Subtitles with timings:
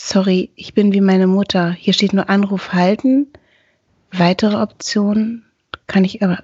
[0.00, 1.72] Sorry, ich bin wie meine Mutter.
[1.72, 3.26] Hier steht nur Anruf halten.
[4.12, 5.44] Weitere Optionen
[5.88, 6.38] kann ich aber.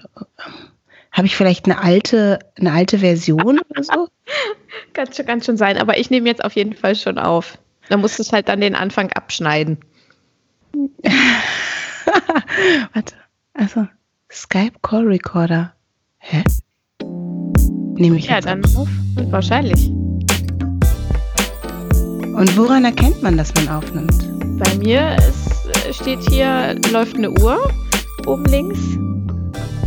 [1.13, 4.09] Habe ich vielleicht eine alte, eine alte Version oder so?
[4.93, 7.57] kann, schon, kann schon sein, aber ich nehme jetzt auf jeden Fall schon auf.
[7.89, 9.79] Da musst du es halt dann den Anfang abschneiden.
[12.93, 13.15] Warte.
[13.53, 13.87] Also,
[14.33, 15.73] Skype Call Recorder.
[16.19, 16.43] Hä?
[17.95, 18.89] Nehme ich ja, dann auf?
[19.31, 19.93] Wahrscheinlich.
[22.35, 24.59] Und woran erkennt man, dass man aufnimmt?
[24.59, 27.71] Bei mir ist, äh, steht hier, läuft eine Uhr
[28.27, 28.81] oben links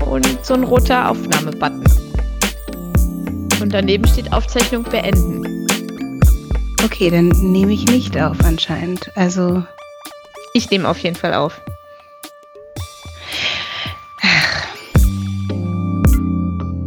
[0.09, 1.83] und so ein roter Aufnahmebutton.
[3.61, 5.67] Und daneben steht Aufzeichnung beenden.
[6.83, 9.11] Okay, dann nehme ich nicht auf anscheinend.
[9.15, 9.63] Also.
[10.53, 11.59] Ich nehme auf jeden Fall auf.
[14.21, 14.67] Ach.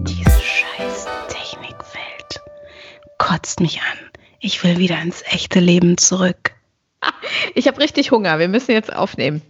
[0.08, 2.40] Diese scheiß Technikwelt
[3.18, 4.09] kotzt mich an.
[4.42, 6.52] Ich will wieder ins echte Leben zurück.
[7.54, 8.38] Ich habe richtig Hunger.
[8.38, 9.42] Wir müssen jetzt aufnehmen.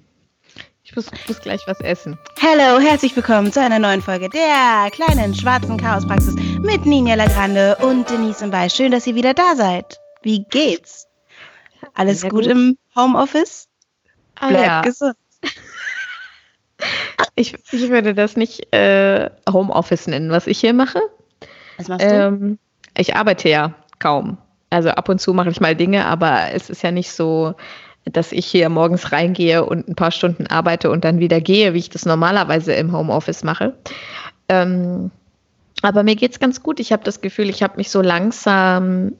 [0.82, 2.18] Ich muss, muss, gleich was essen.
[2.40, 8.08] Hallo, herzlich willkommen zu einer neuen Folge der kleinen schwarzen Chaospraxis mit Ninja Lagrande und
[8.08, 8.70] Denise im Ball.
[8.70, 9.98] Schön, dass ihr wieder da seid.
[10.22, 11.08] Wie geht's?
[11.94, 13.68] Alles gut, gut, im Homeoffice?
[14.36, 14.80] Ah, Bleibt ja.
[14.82, 15.16] gesund.
[17.34, 21.00] Ich, ich, würde das nicht äh, Homeoffice nennen, was ich hier mache.
[21.76, 22.10] Was machst du?
[22.10, 22.58] Ähm,
[22.96, 24.38] ich arbeite ja kaum.
[24.70, 27.54] Also ab und zu mache ich mal Dinge, aber es ist ja nicht so,
[28.04, 31.78] dass ich hier morgens reingehe und ein paar Stunden arbeite und dann wieder gehe, wie
[31.78, 33.74] ich das normalerweise im Homeoffice mache.
[34.48, 35.10] Ähm,
[35.82, 36.80] aber mir geht es ganz gut.
[36.80, 39.12] Ich habe das Gefühl, ich habe mich so langsam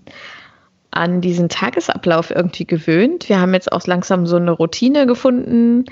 [0.91, 3.29] an diesen Tagesablauf irgendwie gewöhnt.
[3.29, 5.85] Wir haben jetzt auch langsam so eine Routine gefunden.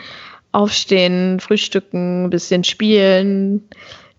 [0.53, 3.69] Aufstehen, frühstücken, ein bisschen spielen.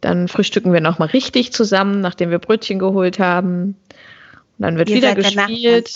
[0.01, 3.75] Dann frühstücken wir nochmal richtig zusammen, nachdem wir Brötchen geholt haben.
[4.59, 5.95] Und dann wird ihr wieder gespielt.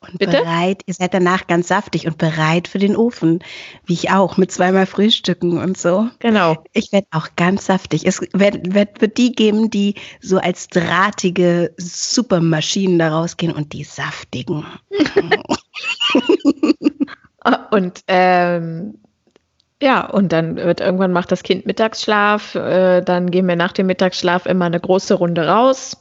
[0.00, 0.42] Und Bitte?
[0.42, 3.42] bereit, ihr seid danach ganz saftig und bereit für den Ofen.
[3.86, 6.10] Wie ich auch, mit zweimal Frühstücken und so.
[6.18, 6.62] Genau.
[6.74, 8.06] Ich werde auch ganz saftig.
[8.06, 13.84] Es wird, wird, wird die geben, die so als drahtige Supermaschinen da rausgehen und die
[13.84, 14.66] saftigen.
[17.70, 18.98] und ähm,
[19.82, 22.56] ja, und dann wird irgendwann macht das Kind Mittagsschlaf.
[22.56, 25.96] Äh, dann gehen wir nach dem Mittagsschlaf immer eine große Runde raus.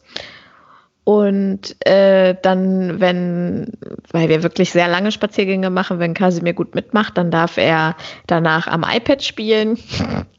[1.05, 3.73] Und äh, dann, wenn,
[4.11, 8.67] weil wir wirklich sehr lange Spaziergänge machen, wenn Kasimir gut mitmacht, dann darf er danach
[8.67, 9.77] am iPad spielen.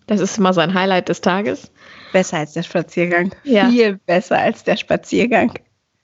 [0.06, 1.72] Das ist immer sein Highlight des Tages.
[2.12, 3.34] Besser als der Spaziergang.
[3.42, 3.70] Ja.
[3.70, 5.54] Viel besser als der Spaziergang.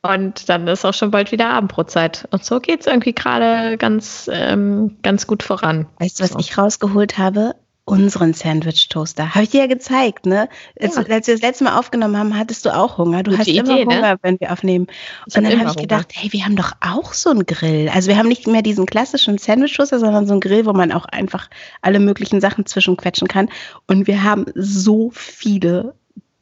[0.01, 2.27] Und dann ist auch schon bald wieder Abendbrotzeit.
[2.31, 5.87] Und so geht es irgendwie gerade ganz, ähm, ganz gut voran.
[5.99, 6.39] Weißt du, was so.
[6.39, 7.55] ich rausgeholt habe?
[7.85, 9.35] Unseren Sandwich-Toaster.
[9.35, 10.49] Habe ich dir ja gezeigt, ne?
[10.81, 11.03] Als, ja.
[11.03, 13.23] als, wir das letzte Mal aufgenommen haben, hattest du auch Hunger.
[13.23, 13.85] Du Gute hast Idee, immer ne?
[13.85, 14.19] Hunger, ne?
[14.23, 14.87] wenn wir aufnehmen.
[15.27, 16.23] Ich und dann habe ich gedacht, Hunger.
[16.23, 17.89] hey, wir haben doch auch so einen Grill.
[17.93, 21.07] Also wir haben nicht mehr diesen klassischen Sandwich-Toaster, sondern so einen Grill, wo man auch
[21.07, 21.49] einfach
[21.83, 23.49] alle möglichen Sachen zwischenquetschen kann.
[23.87, 25.95] Und wir haben so viele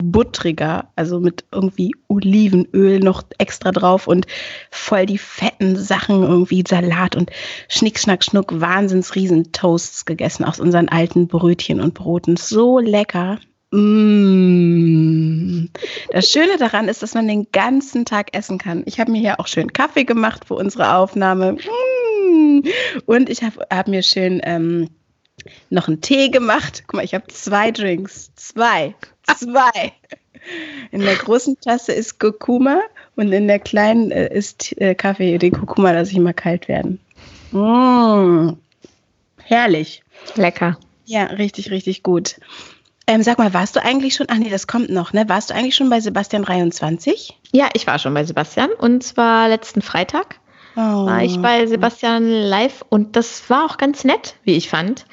[0.02, 4.26] buttriger, also mit irgendwie Olivenöl noch extra drauf und
[4.70, 7.30] voll die fetten Sachen, irgendwie Salat und
[7.68, 12.36] Schnick, Schnack, Schnuck, Wahnsinns Riesentoasts gegessen aus unseren alten Brötchen und Broten.
[12.36, 13.38] So lecker.
[13.70, 15.68] Mmh.
[16.12, 18.82] Das Schöne daran ist, dass man den ganzen Tag essen kann.
[18.86, 21.52] Ich habe mir hier auch schön Kaffee gemacht für unsere Aufnahme.
[21.52, 22.62] Mmh.
[23.04, 24.88] Und ich habe hab mir schön ähm,
[25.70, 26.84] noch einen Tee gemacht.
[26.86, 28.32] Guck mal, ich habe zwei Drinks.
[28.36, 28.94] Zwei.
[29.36, 29.92] Zwei.
[30.90, 32.80] In der großen Tasse ist Kurkuma
[33.16, 35.38] und in der kleinen äh, ist äh, Kaffee.
[35.38, 37.00] Den Kurkuma lasse ich immer kalt werden.
[37.52, 38.56] Mmh.
[39.38, 40.02] Herrlich.
[40.36, 40.78] Lecker.
[41.04, 42.36] Ja, richtig, richtig gut.
[43.06, 45.26] Ähm, sag mal, warst du eigentlich schon, ach nee, das kommt noch, ne?
[45.28, 47.38] Warst du eigentlich schon bei Sebastian 23?
[47.52, 50.38] Ja, ich war schon bei Sebastian und zwar letzten Freitag
[50.76, 51.06] oh.
[51.06, 55.06] war ich bei Sebastian live und das war auch ganz nett, wie ich fand.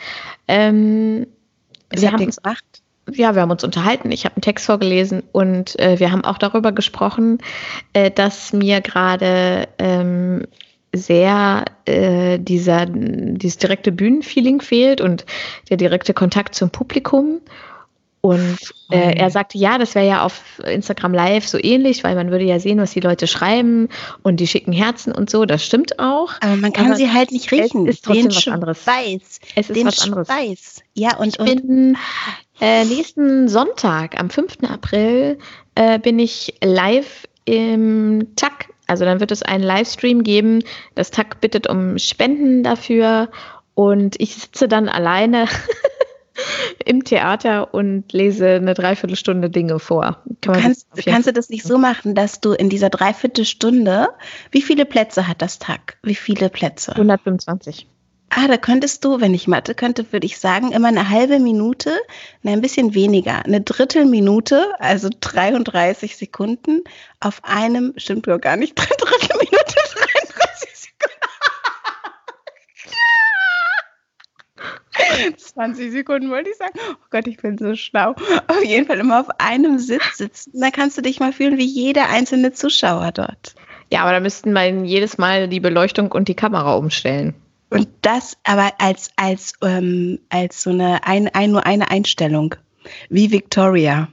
[0.49, 1.27] Ähm,
[1.89, 2.65] wir haben gemacht?
[3.11, 6.37] Ja, wir haben uns unterhalten, ich habe einen Text vorgelesen und äh, wir haben auch
[6.37, 7.39] darüber gesprochen,
[7.93, 10.43] äh, dass mir gerade ähm,
[10.91, 15.25] sehr äh, dieser, dieses direkte Bühnenfeeling fehlt und
[15.69, 17.41] der direkte Kontakt zum Publikum.
[18.21, 18.57] Und
[18.89, 22.43] äh, er sagte, ja, das wäre ja auf Instagram Live so ähnlich, weil man würde
[22.43, 23.87] ja sehen, was die Leute schreiben
[24.23, 25.45] und die schicken Herzen und so.
[25.45, 26.33] Das stimmt auch.
[26.41, 27.87] Aber man kann aber sie halt nicht riechen.
[27.87, 28.87] Es ist trotzdem Den was anderes.
[28.87, 29.39] Weiß.
[29.55, 30.27] Es ist Den was anderes.
[30.27, 30.81] Weiß.
[30.95, 31.97] Ja, und, ich und bin
[32.61, 34.57] äh, nächsten Sonntag, am 5.
[34.69, 35.37] April,
[35.75, 38.69] äh, bin ich live im TAC.
[38.87, 40.63] Also dann wird es einen Livestream geben.
[40.93, 43.29] Das TAC bittet um Spenden dafür
[43.73, 45.47] und ich sitze dann alleine
[46.85, 50.23] im Theater und lese eine Dreiviertelstunde Dinge vor.
[50.41, 54.09] Kann kannst, kannst du das nicht so machen, dass du in dieser Dreiviertelstunde,
[54.51, 55.97] wie viele Plätze hat das Tag?
[56.03, 56.91] Wie viele Plätze?
[56.91, 57.87] 125.
[58.37, 61.97] Ah, da könntest du, wenn ich Mathe könnte, würde ich sagen, immer eine halbe Minute,
[62.41, 66.83] nein, ein bisschen weniger, eine Drittelminute, also 33 Sekunden
[67.21, 71.27] auf einem, stimmt doch gar nicht, Drittelminute, 33 Sekunden.
[75.37, 76.77] 20 Sekunden wollte ich sagen.
[76.91, 78.15] Oh Gott, ich bin so schlau.
[78.47, 80.59] Auf jeden Fall immer auf einem Sitz sitzen.
[80.59, 83.55] Da kannst du dich mal fühlen wie jeder einzelne Zuschauer dort.
[83.89, 87.33] Ja, aber da müssten wir jedes Mal die Beleuchtung und die Kamera umstellen.
[87.75, 92.55] Und das aber als, als, ähm, als so eine, ein, ein, nur eine Einstellung.
[93.09, 94.07] Wie Victoria.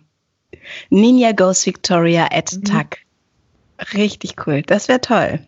[0.91, 2.65] Ninja Goes Victoria at mhm.
[2.65, 2.99] Tuck.
[3.95, 4.63] Richtig cool.
[4.63, 5.47] Das wäre toll.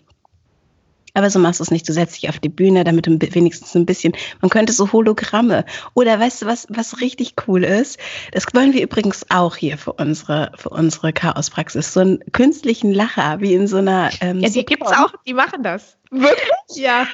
[1.14, 1.88] Aber so machst du es nicht.
[1.88, 5.64] Du setzt dich auf die Bühne, damit du wenigstens ein bisschen, man könnte so Hologramme.
[5.94, 7.98] Oder weißt du, was, was richtig cool ist?
[8.32, 11.92] Das wollen wir übrigens auch hier für unsere, für unsere Chaospraxis.
[11.92, 14.10] So einen künstlichen Lacher, wie in so einer.
[14.20, 15.96] Ähm, ja, die gibt es auch, die machen das.
[16.10, 16.50] Wirklich?
[16.74, 17.06] Ja.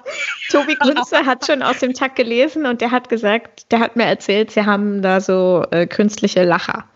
[0.50, 4.04] Tobi Kunze hat schon aus dem Tag gelesen und der hat gesagt, der hat mir
[4.04, 6.86] erzählt, sie haben da so äh, künstliche Lacher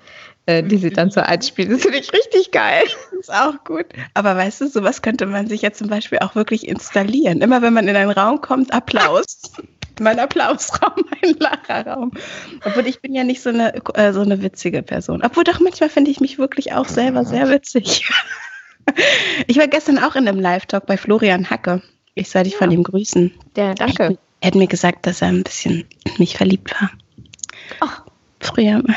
[0.46, 1.73] die sie dann so einspielen.
[1.73, 2.85] Das finde ich richtig geil.
[3.11, 3.87] Das ist auch gut.
[4.12, 7.41] Aber weißt du, sowas könnte man sich ja zum Beispiel auch wirklich installieren.
[7.41, 9.41] Immer wenn man in einen Raum kommt, Applaus.
[10.00, 12.12] mein Applausraum, mein Lacherraum.
[12.64, 15.23] Obwohl ich bin ja nicht so eine, äh, so eine witzige Person.
[15.25, 18.08] Obwohl doch manchmal finde ich mich wirklich auch selber sehr witzig.
[19.47, 21.82] ich war gestern auch in einem Live-Talk bei Florian Hacke.
[22.14, 22.58] Ich soll dich ja.
[22.58, 23.32] von ihm grüßen.
[23.56, 24.19] Der, danke.
[24.40, 26.90] Er hat mir gesagt, dass er ein bisschen in mich verliebt war.
[27.81, 28.05] Ach.
[28.40, 28.94] Früher mal.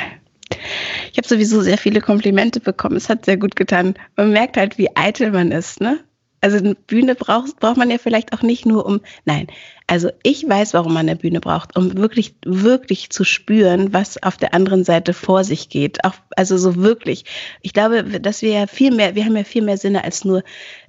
[1.12, 2.96] Ich habe sowieso sehr viele Komplimente bekommen.
[2.96, 3.96] Es hat sehr gut getan.
[4.16, 6.00] Man merkt halt, wie eitel man ist, ne?
[6.40, 9.48] Also eine Bühne braucht, braucht man ja vielleicht auch nicht nur um, nein,
[9.88, 14.38] also ich weiß, warum man eine Bühne braucht, um wirklich, wirklich zu spüren, was auf
[14.38, 16.04] der anderen Seite vor sich geht.
[16.04, 17.26] Auch, also so wirklich.
[17.64, 20.44] Ich glaube, dass wir ja viel mehr, wir haben ja viel mehr Sinne als nur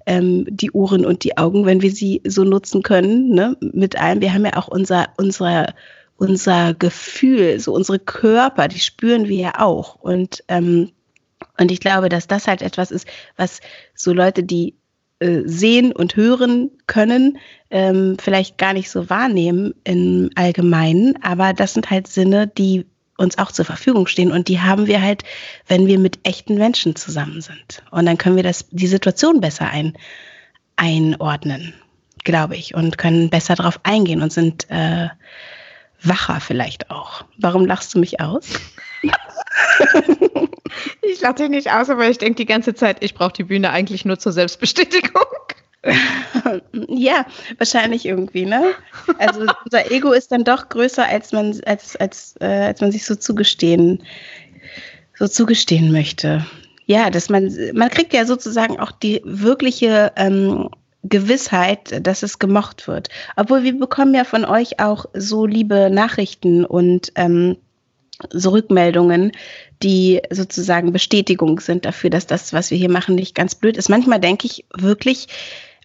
[0.05, 4.21] ähm, die Ohren und die Augen, wenn wir sie so nutzen können, ne, mit allem.
[4.21, 5.75] Wir haben ja auch unser, unser
[6.19, 9.95] unser Gefühl, so unsere Körper, die spüren wir ja auch.
[9.95, 10.91] Und, ähm,
[11.59, 13.07] und ich glaube, dass das halt etwas ist,
[13.37, 13.61] was
[13.95, 14.75] so Leute, die
[15.21, 17.39] äh, sehen und hören können,
[17.71, 21.23] ähm, vielleicht gar nicht so wahrnehmen im Allgemeinen.
[21.23, 22.85] Aber das sind halt Sinne, die
[23.17, 25.25] uns auch zur Verfügung stehen und die haben wir halt,
[25.67, 27.83] wenn wir mit echten Menschen zusammen sind.
[27.91, 29.95] Und dann können wir das, die Situation besser ein,
[30.77, 31.75] einordnen,
[32.23, 35.09] glaube ich, und können besser darauf eingehen und sind äh,
[36.03, 37.25] wacher vielleicht auch.
[37.39, 38.49] Warum lachst du mich aus?
[41.03, 43.71] ich lache dich nicht aus, aber ich denke die ganze Zeit, ich brauche die Bühne
[43.71, 45.25] eigentlich nur zur Selbstbestätigung.
[46.89, 47.25] ja,
[47.59, 48.75] wahrscheinlich irgendwie, ne?
[49.19, 53.05] Also unser Ego ist dann doch größer, als man, als, als, äh, als man sich
[53.05, 54.03] so zugestehen,
[55.19, 56.45] so zugestehen möchte.
[56.87, 60.71] Ja, dass man, man kriegt ja sozusagen auch die wirkliche ähm,
[61.05, 63.09] Gewissheit, dass es gemocht wird.
[63.37, 67.57] Obwohl wir bekommen ja von euch auch so liebe Nachrichten und ähm,
[68.31, 69.33] so Rückmeldungen,
[69.83, 73.89] die sozusagen Bestätigung sind dafür, dass das, was wir hier machen, nicht ganz blöd ist.
[73.89, 75.29] Manchmal denke ich wirklich,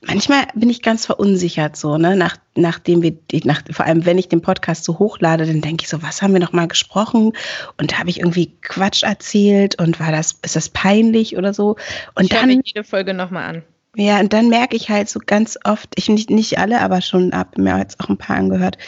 [0.01, 4.30] manchmal bin ich ganz verunsichert so, ne, nach, nachdem wir, nach, vor allem wenn ich
[4.30, 7.33] den Podcast so hochlade, dann denke ich so, was haben wir noch mal gesprochen
[7.77, 11.75] und habe ich irgendwie Quatsch erzählt und war das, ist das peinlich oder so?
[12.15, 13.63] Und ich dann jede Folge noch mal an.
[13.95, 17.31] Ja, und dann merke ich halt so ganz oft, ich nicht, nicht alle, aber schon
[17.31, 18.79] ab, mir jetzt auch ein paar angehört,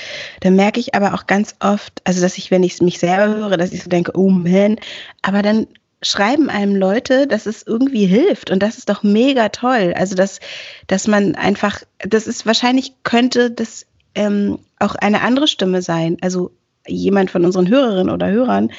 [0.42, 3.58] dann merke ich aber auch ganz oft, also dass ich, wenn ich mich selber höre,
[3.58, 4.78] dass ich so denke, oh man,
[5.22, 5.68] aber dann
[6.02, 9.94] schreiben einem Leute, dass es irgendwie hilft und das ist doch mega toll.
[9.96, 10.40] Also dass,
[10.88, 13.86] dass man einfach, das ist wahrscheinlich könnte das
[14.16, 16.52] ähm, auch eine andere Stimme sein, also
[16.88, 18.72] jemand von unseren Hörerinnen oder Hörern,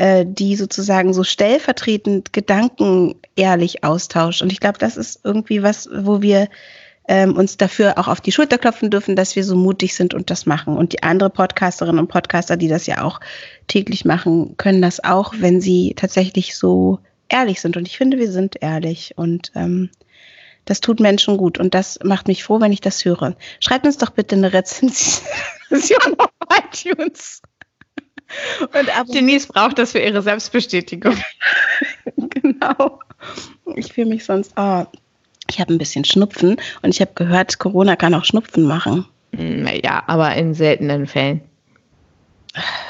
[0.00, 4.40] äh, die sozusagen so stellvertretend Gedanken ehrlich austauscht.
[4.40, 6.48] Und ich glaube, das ist irgendwie was, wo wir
[7.06, 10.30] ähm, uns dafür auch auf die Schulter klopfen dürfen, dass wir so mutig sind und
[10.30, 10.78] das machen.
[10.78, 13.20] Und die andere Podcasterinnen und Podcaster, die das ja auch
[13.66, 17.76] täglich machen, können das auch, wenn sie tatsächlich so ehrlich sind.
[17.76, 19.90] Und ich finde, wir sind ehrlich und ähm,
[20.64, 23.36] das tut Menschen gut und das macht mich froh, wenn ich das höre.
[23.60, 25.28] Schreibt uns doch bitte eine Rezension
[26.16, 27.42] auf iTunes.
[28.60, 31.16] Und Denise braucht das für ihre Selbstbestätigung.
[32.16, 33.00] genau.
[33.76, 34.84] Ich fühle mich sonst, oh,
[35.48, 39.06] ich habe ein bisschen Schnupfen und ich habe gehört, Corona kann auch Schnupfen machen.
[39.34, 41.42] Hm, ja, aber in seltenen Fällen.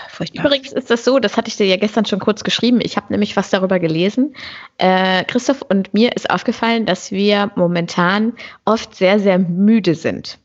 [0.09, 0.47] Furchtbar.
[0.47, 2.81] Übrigens ist das so, das hatte ich dir ja gestern schon kurz geschrieben.
[2.83, 4.35] Ich habe nämlich was darüber gelesen.
[4.79, 10.39] Äh, Christoph und mir ist aufgefallen, dass wir momentan oft sehr, sehr müde sind.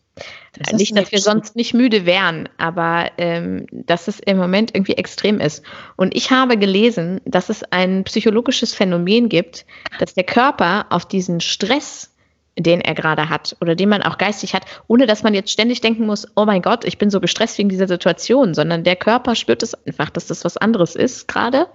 [0.58, 4.94] Das nicht, dass wir sonst nicht müde wären, aber ähm, dass es im Moment irgendwie
[4.94, 5.64] extrem ist.
[5.96, 9.66] Und ich habe gelesen, dass es ein psychologisches Phänomen gibt,
[10.00, 12.15] dass der Körper auf diesen Stress
[12.58, 15.82] den er gerade hat oder den man auch geistig hat, ohne dass man jetzt ständig
[15.82, 19.36] denken muss, oh mein Gott, ich bin so gestresst wegen dieser Situation, sondern der Körper
[19.36, 21.68] spürt es einfach, dass das was anderes ist gerade.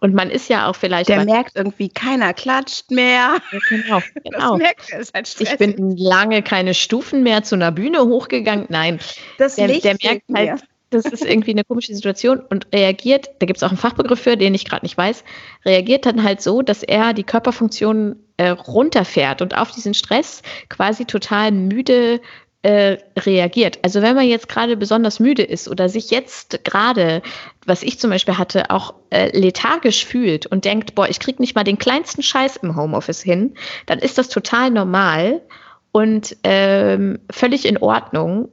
[0.00, 1.08] Und man ist ja auch vielleicht.
[1.08, 3.36] Der merkt irgendwie, keiner klatscht mehr.
[3.52, 4.50] Ja, genau, genau.
[4.52, 8.66] Das merkt er, ist halt ich bin lange keine Stufen mehr zu einer Bühne hochgegangen.
[8.68, 9.00] Nein.
[9.38, 10.62] Das der, der merkt halt,
[10.92, 14.36] das ist irgendwie eine komische Situation und reagiert, da gibt es auch einen Fachbegriff für,
[14.36, 15.24] den ich gerade nicht weiß,
[15.64, 21.04] reagiert dann halt so, dass er die Körperfunktionen äh, runterfährt und auf diesen Stress quasi
[21.04, 22.20] total müde
[22.62, 23.80] äh, reagiert.
[23.82, 27.22] Also wenn man jetzt gerade besonders müde ist oder sich jetzt gerade,
[27.66, 31.56] was ich zum Beispiel hatte, auch äh, lethargisch fühlt und denkt, boah, ich krieg nicht
[31.56, 33.54] mal den kleinsten Scheiß im Homeoffice hin,
[33.86, 35.42] dann ist das total normal
[35.90, 38.48] und ähm, völlig in Ordnung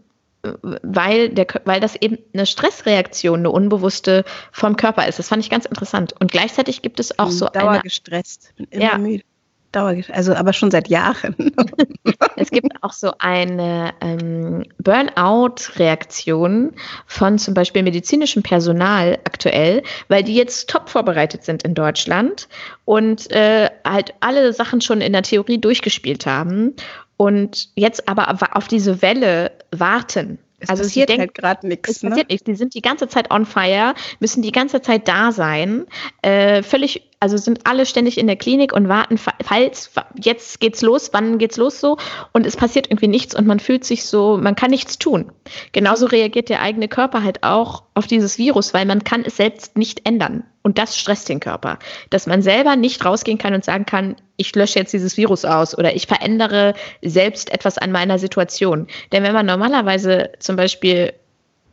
[0.61, 5.19] weil, der, weil das eben eine Stressreaktion, eine unbewusste vom Körper ist.
[5.19, 6.13] Das fand ich ganz interessant.
[6.19, 8.97] Und gleichzeitig gibt es auch so Dauer eine, gestresst, bin immer ja.
[8.97, 9.23] müde.
[9.71, 11.35] Dauer, also aber schon seit Jahren.
[12.37, 16.73] es gibt auch so eine ähm, Burnout-Reaktion
[17.05, 22.47] von zum Beispiel medizinischem Personal aktuell, weil die jetzt top vorbereitet sind in Deutschland
[22.85, 26.73] und äh, halt alle Sachen schon in der Theorie durchgespielt haben
[27.19, 30.39] und jetzt aber auf diese Welle warten.
[30.59, 31.89] Es also passiert denken, halt gerade nichts.
[31.89, 32.09] Es ne?
[32.09, 32.45] passiert nichts.
[32.45, 35.85] Die sind die ganze Zeit on fire, müssen die ganze Zeit da sein,
[36.21, 41.09] äh, völlig also sind alle ständig in der Klinik und warten, falls jetzt geht's los,
[41.11, 41.97] wann geht's los so
[42.31, 45.31] und es passiert irgendwie nichts und man fühlt sich so, man kann nichts tun.
[45.71, 49.77] Genauso reagiert der eigene Körper halt auch auf dieses Virus, weil man kann es selbst
[49.77, 53.85] nicht ändern und das stresst den Körper, dass man selber nicht rausgehen kann und sagen
[53.85, 58.88] kann, ich lösche jetzt dieses Virus aus oder ich verändere selbst etwas an meiner Situation.
[59.11, 61.13] Denn wenn man normalerweise zum Beispiel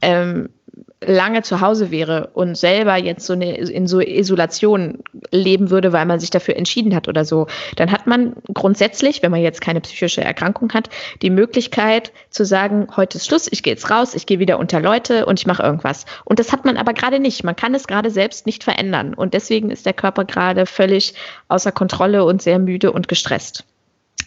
[0.03, 0.49] ähm,
[1.01, 6.07] lange zu Hause wäre und selber jetzt so eine, in so Isolation leben würde, weil
[6.07, 9.81] man sich dafür entschieden hat oder so, dann hat man grundsätzlich, wenn man jetzt keine
[9.81, 10.89] psychische Erkrankung hat,
[11.23, 14.81] die Möglichkeit zu sagen, heute ist Schluss, ich gehe jetzt raus, ich gehe wieder unter
[14.81, 16.07] Leute und ich mache irgendwas.
[16.25, 17.45] Und das hat man aber gerade nicht.
[17.45, 19.13] Man kann es gerade selbst nicht verändern.
[19.15, 21.15] Und deswegen ist der Körper gerade völlig
[21.49, 23.65] außer Kontrolle und sehr müde und gestresst.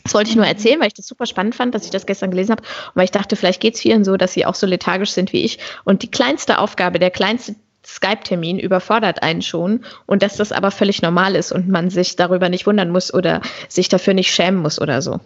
[0.03, 2.31] Das wollte ich nur erzählen, weil ich das super spannend fand, dass ich das gestern
[2.31, 4.65] gelesen habe und weil ich dachte, vielleicht geht es vielen so, dass sie auch so
[4.65, 5.59] lethargisch sind wie ich.
[5.83, 7.55] Und die kleinste Aufgabe, der kleinste
[7.85, 12.49] Skype-Termin überfordert einen schon und dass das aber völlig normal ist und man sich darüber
[12.49, 15.19] nicht wundern muss oder sich dafür nicht schämen muss oder so.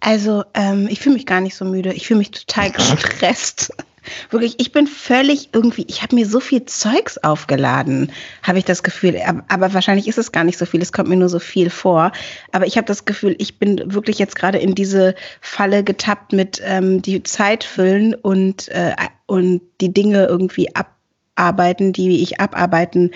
[0.00, 1.92] Also ähm, ich fühle mich gar nicht so müde.
[1.92, 3.72] Ich fühle mich total gestresst.
[4.30, 8.82] Wirklich, ich bin völlig irgendwie, ich habe mir so viel Zeugs aufgeladen, habe ich das
[8.82, 9.20] Gefühl.
[9.48, 12.12] Aber wahrscheinlich ist es gar nicht so viel, es kommt mir nur so viel vor.
[12.52, 16.60] Aber ich habe das Gefühl, ich bin wirklich jetzt gerade in diese Falle getappt mit
[16.64, 18.94] ähm, die Zeit füllen und, äh,
[19.26, 20.68] und die Dinge irgendwie
[21.36, 23.10] abarbeiten, die ich abarbeiten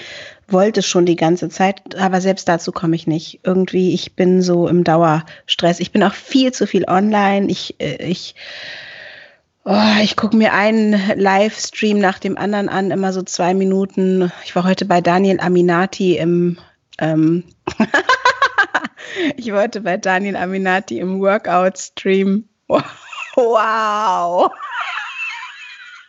[0.52, 3.40] wollte schon die ganze Zeit, aber selbst dazu komme ich nicht.
[3.44, 5.80] Irgendwie, ich bin so im Dauerstress.
[5.80, 7.48] Ich bin auch viel zu viel online.
[7.50, 8.34] Ich, äh, ich
[9.64, 14.32] Oh, ich gucke mir einen Livestream nach dem anderen an, immer so zwei Minuten.
[14.44, 16.58] Ich war heute bei Daniel Aminati im
[16.98, 17.44] ähm
[19.36, 22.48] ich war heute bei Daniel Aminati im Workout-Stream.
[23.36, 24.50] Wow.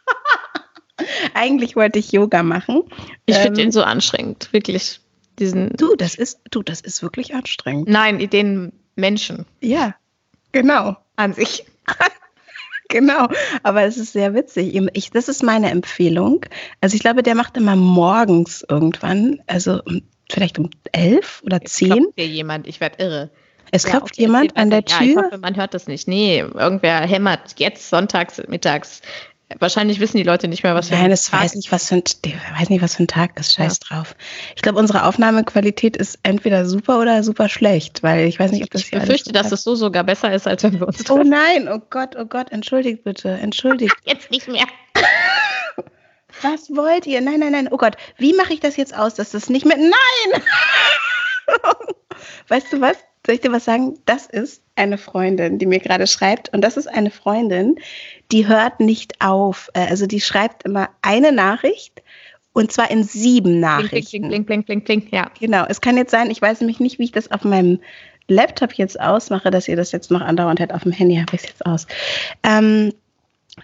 [1.35, 2.83] Eigentlich wollte ich Yoga machen.
[3.27, 5.01] Ich finde ähm, den so anstrengend, wirklich.
[5.37, 7.87] Diesen du, das ist, du, das ist wirklich anstrengend.
[7.87, 9.45] Nein, den Menschen.
[9.61, 9.95] Ja,
[10.51, 10.97] genau.
[11.15, 11.63] An sich.
[12.91, 13.27] Genau,
[13.63, 14.79] aber es ist sehr witzig.
[14.93, 16.45] Ich, das ist meine Empfehlung.
[16.81, 19.81] Also ich glaube, der macht immer morgens irgendwann, also
[20.31, 22.07] vielleicht um elf oder Jetzt zehn.
[22.15, 23.29] hier jemand, ich werde irre.
[23.71, 24.99] Es ja, klopft jemand an der Tür.
[24.99, 26.07] Ja, ich hoffe, man hört das nicht.
[26.07, 29.01] Nee, irgendwer hämmert jetzt sonntags mittags
[29.59, 31.87] Wahrscheinlich wissen die Leute nicht mehr, was für Nein, ein es Tag weiß nicht, was
[31.87, 32.03] für ein,
[32.57, 33.53] weiß nicht, was für ein Tag ist.
[33.53, 33.95] Scheiß ja.
[33.97, 34.15] drauf.
[34.55, 38.69] Ich glaube, unsere Aufnahmequalität ist entweder super oder super schlecht, weil ich weiß nicht, ob
[38.69, 41.09] das ich befürchte, dass es so sogar besser ist, als wenn wir uns.
[41.09, 43.95] Oh nein, oh Gott, oh Gott, entschuldigt bitte, entschuldigt.
[44.05, 44.65] Jetzt nicht mehr.
[46.41, 47.21] Was wollt ihr?
[47.21, 47.67] Nein, nein, nein.
[47.69, 49.77] Oh Gott, wie mache ich das jetzt aus, dass das nicht mehr.
[49.77, 50.41] Nein!
[52.47, 52.97] weißt du was?
[53.25, 53.99] Soll ich dir was sagen?
[54.05, 56.53] Das ist eine Freundin, die mir gerade schreibt.
[56.53, 57.75] Und das ist eine Freundin,
[58.31, 59.69] die hört nicht auf.
[59.73, 62.01] Äh, also die schreibt immer eine Nachricht
[62.53, 64.27] und zwar in sieben Nachrichten.
[64.27, 65.31] Blink, blink, blink, blink, blink, ja.
[65.39, 65.65] Genau.
[65.69, 67.79] Es kann jetzt sein, ich weiß nämlich nicht, wie ich das auf meinem
[68.27, 70.73] Laptop jetzt ausmache, dass ihr das jetzt noch andauernd hat.
[70.73, 71.87] Auf dem Handy habe ich es jetzt aus.
[72.43, 72.93] Ähm,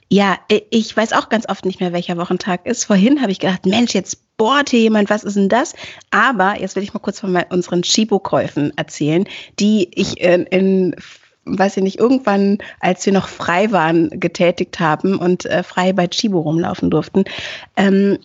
[0.10, 0.38] ja,
[0.70, 2.86] ich weiß auch ganz oft nicht mehr, welcher Wochentag ist.
[2.86, 5.74] Vorhin habe ich gedacht, Mensch, jetzt bohrt hier jemand, was ist denn das?
[6.12, 9.26] Aber jetzt will ich mal kurz von unseren Chibo-Käufen erzählen,
[9.60, 10.96] die ich in, in
[11.50, 16.08] weiß ich nicht, irgendwann, als wir noch frei waren, getätigt haben und äh, frei bei
[16.08, 17.24] Chibo rumlaufen durften.
[17.78, 18.18] Ähm,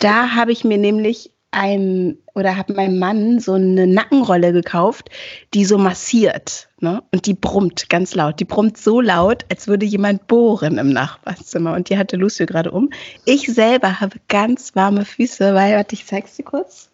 [0.00, 5.10] da habe ich mir nämlich ein oder habe meinem Mann so eine Nackenrolle gekauft,
[5.52, 6.68] die so massiert.
[6.78, 7.02] Ne?
[7.12, 8.40] Und die brummt ganz laut.
[8.40, 11.74] Die brummt so laut, als würde jemand bohren im Nachbarzimmer.
[11.74, 12.90] Und die hatte Lucio gerade um.
[13.24, 16.88] Ich selber habe ganz warme Füße, weil, warte, ich zeig's dir kurz.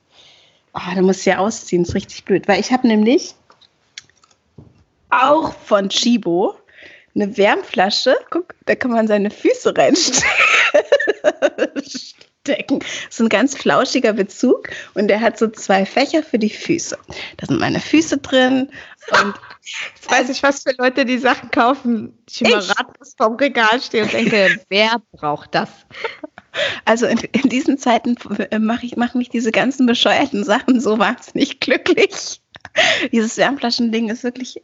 [0.75, 2.49] Oh, da muss ich ja ausziehen, ist richtig blöd.
[2.49, 3.35] Weil ich habe nämlich
[5.11, 6.55] auch von Chibo
[7.15, 8.17] eine Wärmflasche.
[8.31, 10.31] Guck, da kann man seine Füße reinstecken.
[12.79, 16.99] Das ist ein ganz flauschiger Bezug und der hat so zwei Fächer für die Füße.
[17.37, 18.71] Da sind meine Füße drin
[19.11, 19.35] und
[19.95, 22.17] Jetzt weiß ich, was für Leute die Sachen kaufen.
[22.29, 25.69] Ich immer ratlos vom Regal stehe und denke, wer braucht das?
[26.85, 28.17] Also in, in diesen Zeiten
[28.61, 32.41] mache ich mach mich diese ganzen bescheuerten Sachen so wahnsinnig glücklich.
[33.13, 34.63] Dieses Wärmflaschending ist wirklich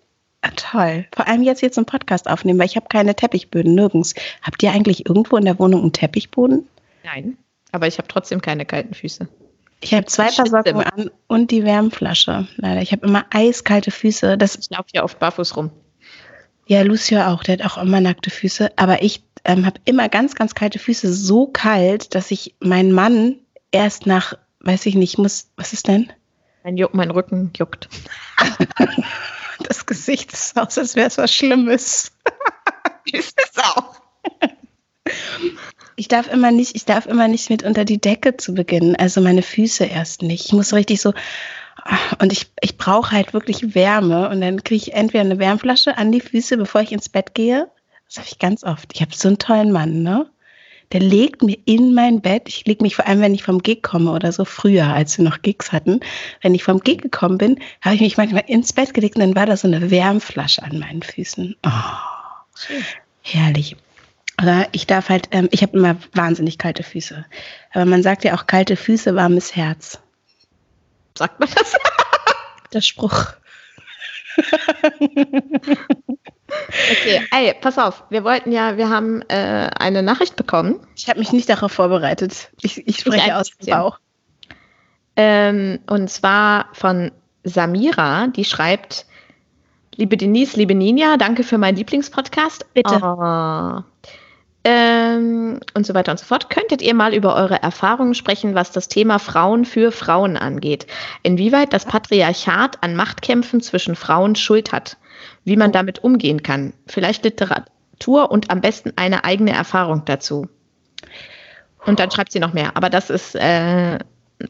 [0.57, 1.07] toll.
[1.15, 4.15] Vor allem jetzt hier zum Podcast aufnehmen, weil ich habe keine Teppichböden nirgends.
[4.43, 6.69] Habt ihr eigentlich irgendwo in der Wohnung einen Teppichboden?
[7.05, 7.37] Nein.
[7.73, 9.27] Aber ich habe trotzdem keine kalten Füße.
[9.81, 12.47] Ich habe zwei Socken an und die Wärmflasche.
[12.57, 12.83] Leider.
[12.83, 14.39] Ich habe immer eiskalte Füße.
[14.39, 15.71] Das ich laufe hier oft barfuß rum.
[16.67, 17.43] Ja, Lucio auch.
[17.43, 18.71] Der hat auch immer nackte Füße.
[18.77, 21.13] Aber ich ähm, habe immer ganz, ganz kalte Füße.
[21.13, 23.37] So kalt, dass ich meinen Mann
[23.73, 26.13] erst nach, weiß ich nicht, muss, was ist denn?
[26.63, 27.89] Mein, Juck, mein Rücken juckt.
[29.65, 32.13] das Gesicht ist aus, als wäre es was Schlimmes.
[33.13, 34.01] ist es auch
[35.97, 38.97] ich darf immer nicht, ich darf immer nicht mit unter die Decke zu beginnen.
[38.97, 40.47] Also meine Füße erst nicht.
[40.47, 41.13] Ich muss so richtig so,
[42.21, 44.29] und ich, ich brauche halt wirklich Wärme.
[44.29, 47.69] Und dann kriege ich entweder eine Wärmflasche an die Füße, bevor ich ins Bett gehe.
[48.09, 48.91] Das habe ich ganz oft.
[48.95, 50.29] Ich habe so einen tollen Mann, ne?
[50.93, 53.83] Der legt mir in mein Bett, ich lege mich vor allem, wenn ich vom Gig
[53.83, 56.01] komme oder so früher, als wir noch Gigs hatten,
[56.43, 59.35] wenn ich vom Gig gekommen bin, habe ich mich manchmal ins Bett gelegt und dann
[59.35, 61.57] war da so eine Wärmflasche an meinen Füßen.
[61.65, 61.71] Oh,
[63.23, 63.77] herrlich.
[64.41, 67.25] Oder ich darf halt, ähm, ich habe immer wahnsinnig kalte Füße.
[67.73, 70.01] Aber man sagt ja auch kalte Füße, warmes Herz.
[71.17, 71.75] Sagt man das?
[72.73, 73.27] Der Spruch.
[76.91, 80.81] okay, ey, pass auf, wir wollten ja, wir haben äh, eine Nachricht bekommen.
[80.97, 82.51] Ich habe mich nicht darauf vorbereitet.
[82.63, 83.99] Ich, ich spreche ich aus dem Bauch.
[85.17, 87.13] Ähm, und zwar von
[87.45, 89.05] Samira, die schreibt,
[89.97, 92.73] liebe Denise, liebe Ninja, danke für meinen Lieblingspodcast.
[92.73, 92.99] Bitte.
[93.03, 93.83] Oh,
[94.65, 96.51] ähm, und so weiter und so fort.
[96.51, 100.87] Könntet ihr mal über eure Erfahrungen sprechen, was das Thema Frauen für Frauen angeht?
[101.23, 104.97] Inwieweit das Patriarchat an Machtkämpfen zwischen Frauen Schuld hat?
[105.45, 106.73] Wie man damit umgehen kann?
[106.87, 110.47] Vielleicht Literatur und am besten eine eigene Erfahrung dazu.
[111.85, 112.77] Und dann schreibt sie noch mehr.
[112.77, 113.99] Aber das ist äh,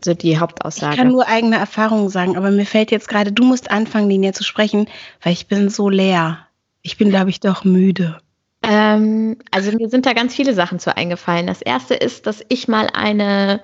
[0.05, 0.93] so die Hauptaussage.
[0.93, 4.33] Ich kann nur eigene Erfahrungen sagen, aber mir fällt jetzt gerade, du musst anfangen, Linie
[4.33, 4.87] zu sprechen,
[5.23, 6.47] weil ich bin so leer.
[6.83, 8.19] Ich bin, glaube ich, doch müde.
[8.63, 11.47] Ähm, also mir sind da ganz viele Sachen zu eingefallen.
[11.47, 13.61] Das erste ist, dass ich mal eine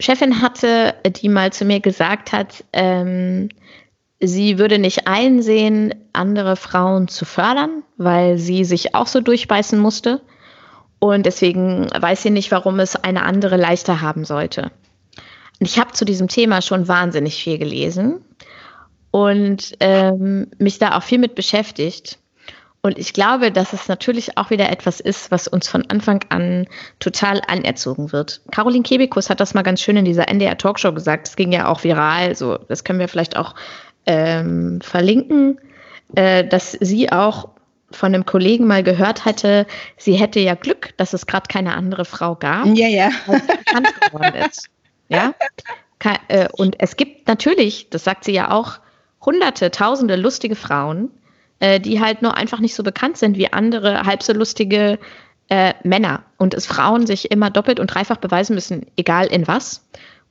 [0.00, 3.50] Chefin hatte, die mal zu mir gesagt hat, ähm,
[4.20, 10.20] sie würde nicht einsehen, andere Frauen zu fördern, weil sie sich auch so durchbeißen musste.
[10.98, 14.70] Und deswegen weiß sie nicht, warum es eine andere leichter haben sollte.
[15.60, 18.24] Und ich habe zu diesem Thema schon wahnsinnig viel gelesen
[19.10, 22.18] und ähm, mich da auch viel mit beschäftigt.
[22.82, 26.66] Und ich glaube, dass es natürlich auch wieder etwas ist, was uns von Anfang an
[26.98, 28.40] total anerzogen wird.
[28.50, 31.28] Caroline Kebekus hat das mal ganz schön in dieser NDR Talkshow gesagt.
[31.28, 32.34] Es ging ja auch viral.
[32.34, 33.54] So, das können wir vielleicht auch
[34.06, 35.60] ähm, verlinken,
[36.14, 37.50] äh, dass sie auch
[37.90, 39.66] von einem Kollegen mal gehört hatte,
[39.96, 42.66] sie hätte ja Glück, dass es gerade keine andere Frau gab.
[42.66, 43.10] Ja, ja.
[43.26, 44.68] bekannt geworden ist.
[45.08, 45.34] Ja.
[46.28, 48.78] Äh, und es gibt natürlich, das sagt sie ja auch,
[49.20, 51.10] hunderte, tausende lustige Frauen,
[51.60, 54.98] äh, die halt nur einfach nicht so bekannt sind wie andere halb so lustige
[55.48, 56.24] äh, Männer.
[56.36, 59.86] Und es Frauen sich immer doppelt und dreifach beweisen müssen, egal in was,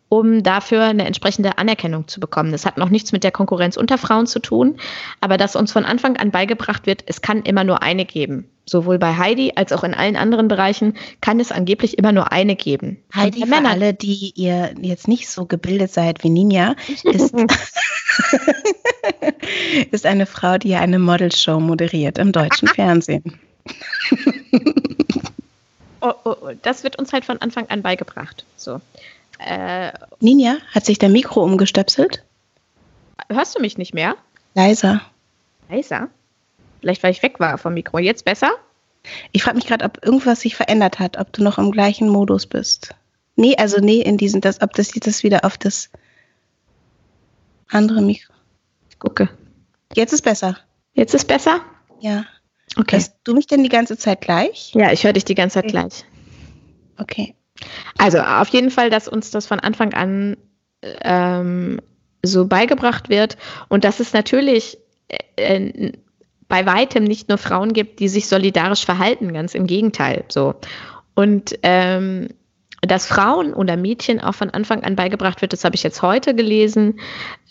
[0.09, 2.51] um dafür eine entsprechende Anerkennung zu bekommen.
[2.51, 4.77] Das hat noch nichts mit der Konkurrenz unter Frauen zu tun,
[5.21, 8.49] aber dass uns von Anfang an beigebracht wird, es kann immer nur eine geben.
[8.65, 12.55] Sowohl bei Heidi als auch in allen anderen Bereichen kann es angeblich immer nur eine
[12.55, 12.97] geben.
[13.15, 17.33] Heidi, für alle, die ihr jetzt nicht so gebildet seid wie Ninja, ist,
[19.91, 23.39] ist eine Frau, die eine Modelshow moderiert im deutschen Fernsehen.
[26.01, 28.45] oh, oh, oh, das wird uns halt von Anfang an beigebracht.
[28.55, 28.81] So.
[29.39, 32.23] Äh, Ninja, hat sich der Mikro umgestöpselt?
[33.29, 34.15] Hörst du mich nicht mehr?
[34.53, 35.01] Leiser.
[35.69, 36.09] Leiser?
[36.81, 37.99] Vielleicht, weil ich weg war vom Mikro.
[37.99, 38.51] Jetzt besser?
[39.31, 42.45] Ich frage mich gerade, ob irgendwas sich verändert hat, ob du noch im gleichen Modus
[42.45, 42.95] bist.
[43.35, 45.89] Nee, also nee, in diesem, das, ob das jetzt wieder auf das
[47.69, 48.33] andere Mikro.
[48.89, 49.29] Ich gucke.
[49.95, 50.57] Jetzt ist besser.
[50.93, 51.61] Jetzt ist besser?
[52.01, 52.25] Ja.
[52.75, 52.97] Okay.
[52.97, 54.73] Hörst du mich denn die ganze Zeit gleich?
[54.73, 55.71] Ja, ich höre dich die ganze Zeit okay.
[55.71, 56.05] gleich.
[56.97, 57.35] Okay.
[57.97, 60.37] Also auf jeden Fall, dass uns das von Anfang an
[60.81, 61.81] ähm,
[62.23, 65.93] so beigebracht wird und dass es natürlich äh, äh,
[66.47, 70.25] bei weitem nicht nur Frauen gibt, die sich solidarisch verhalten, ganz im Gegenteil.
[70.29, 70.55] So.
[71.13, 72.29] Und ähm,
[72.81, 76.33] dass Frauen oder Mädchen auch von Anfang an beigebracht wird, das habe ich jetzt heute
[76.33, 76.99] gelesen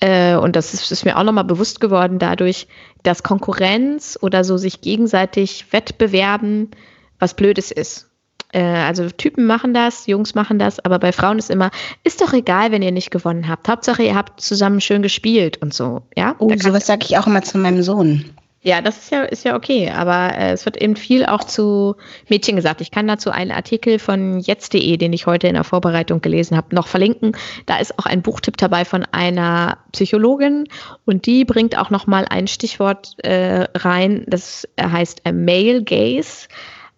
[0.01, 2.66] äh, und das ist, ist mir auch nochmal bewusst geworden dadurch,
[3.03, 6.71] dass Konkurrenz oder so sich gegenseitig Wettbewerben
[7.18, 8.08] was Blödes ist.
[8.53, 11.71] Äh, also Typen machen das, Jungs machen das, aber bei Frauen ist immer,
[12.05, 13.69] ist doch egal, wenn ihr nicht gewonnen habt.
[13.69, 16.03] Hauptsache, ihr habt zusammen schön gespielt und so.
[16.17, 16.35] Ja?
[16.39, 18.25] Oh, sowas sage ich auch immer zu meinem Sohn.
[18.61, 21.95] Ja, das ist ja, ist ja okay, aber äh, es wird eben viel auch zu
[22.29, 22.81] Mädchen gesagt.
[22.81, 26.75] Ich kann dazu einen Artikel von jetzt.de, den ich heute in der Vorbereitung gelesen habe,
[26.75, 27.37] noch verlinken.
[27.67, 30.65] Da ist auch ein Buchtipp dabei von einer Psychologin
[31.05, 36.49] und die bringt auch noch mal ein Stichwort äh, rein, das heißt äh, Male Gaze,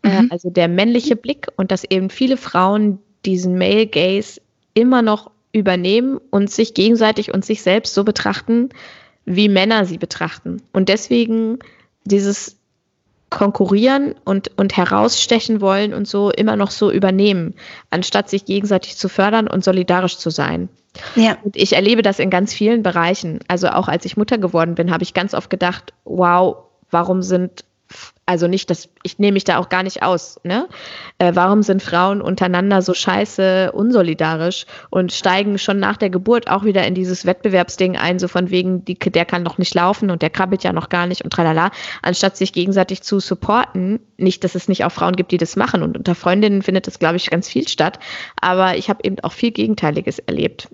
[0.03, 0.29] mhm.
[0.31, 4.41] also der männliche Blick und dass eben viele Frauen diesen Male Gaze
[4.75, 8.71] immer noch übernehmen und sich gegenseitig und sich selbst so betrachten,
[9.25, 10.63] wie Männer sie betrachten.
[10.73, 11.59] Und deswegen
[12.05, 12.57] dieses
[13.31, 17.55] konkurrieren und, und herausstechen wollen und so immer noch so übernehmen,
[17.91, 20.69] anstatt sich gegenseitig zu fördern und solidarisch zu sein.
[21.15, 21.39] Ja.
[21.45, 23.39] Und ich erlebe das in ganz vielen Bereichen.
[23.47, 26.57] Also auch als ich Mutter geworden bin, habe ich ganz oft gedacht, wow,
[26.91, 27.65] warum sind
[28.31, 30.39] also nicht, dass ich nehme mich da auch gar nicht aus.
[30.45, 30.69] Ne?
[31.19, 36.65] Äh, warum sind Frauen untereinander so scheiße unsolidarisch und steigen schon nach der Geburt auch
[36.65, 40.23] wieder in dieses Wettbewerbsding ein, so von wegen, die, der kann noch nicht laufen und
[40.23, 41.73] der krabbelt ja noch gar nicht und tralala,
[42.03, 43.99] anstatt sich gegenseitig zu supporten.
[44.17, 47.01] Nicht, dass es nicht auch Frauen gibt, die das machen und unter Freundinnen findet das,
[47.01, 47.99] glaube ich, ganz viel statt.
[48.41, 50.69] Aber ich habe eben auch viel Gegenteiliges erlebt.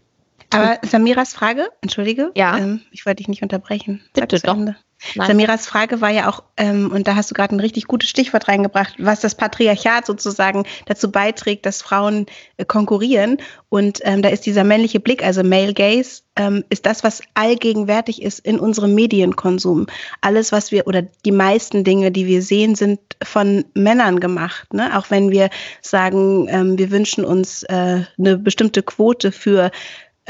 [0.50, 2.58] Aber Samiras Frage, entschuldige, ja.
[2.58, 4.02] Ähm, ich wollte dich nicht unterbrechen.
[4.12, 4.54] Bitte doch.
[4.54, 4.76] Ende.
[5.14, 5.28] Nein.
[5.28, 8.48] Samiras Frage war ja auch, ähm, und da hast du gerade ein richtig gutes Stichwort
[8.48, 13.38] reingebracht, was das Patriarchat sozusagen dazu beiträgt, dass Frauen äh, konkurrieren.
[13.68, 18.22] Und ähm, da ist dieser männliche Blick, also Male Gaze, ähm, ist das, was allgegenwärtig
[18.22, 19.86] ist in unserem Medienkonsum.
[20.22, 24.72] Alles, was wir oder die meisten Dinge, die wir sehen, sind von Männern gemacht.
[24.72, 24.96] Ne?
[24.98, 25.50] Auch wenn wir
[25.82, 29.70] sagen, ähm, wir wünschen uns äh, eine bestimmte Quote für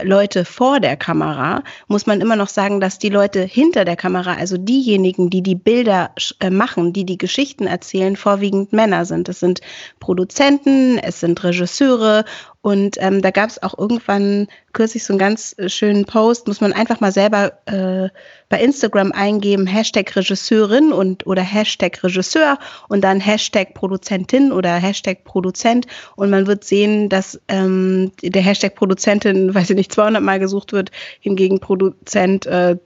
[0.03, 4.35] Leute vor der Kamera, muss man immer noch sagen, dass die Leute hinter der Kamera,
[4.35, 9.29] also diejenigen, die die Bilder äh, machen, die die Geschichten erzählen, vorwiegend Männer sind.
[9.29, 9.61] Es sind
[10.01, 12.25] Produzenten, es sind Regisseure
[12.67, 16.61] und ähm, da gab es auch irgendwann kürzlich so einen ganz äh, schönen Post, muss
[16.61, 18.09] man einfach mal selber äh,
[18.49, 25.23] bei Instagram eingeben, Hashtag Regisseurin und oder Hashtag Regisseur und dann Hashtag Produzentin oder Hashtag
[25.23, 30.41] Produzent und man wird sehen, dass ähm, der Hashtag Produzentin, weiß ich nicht, 200 Mal
[30.41, 32.77] gesucht wird, hingegen Produzent äh,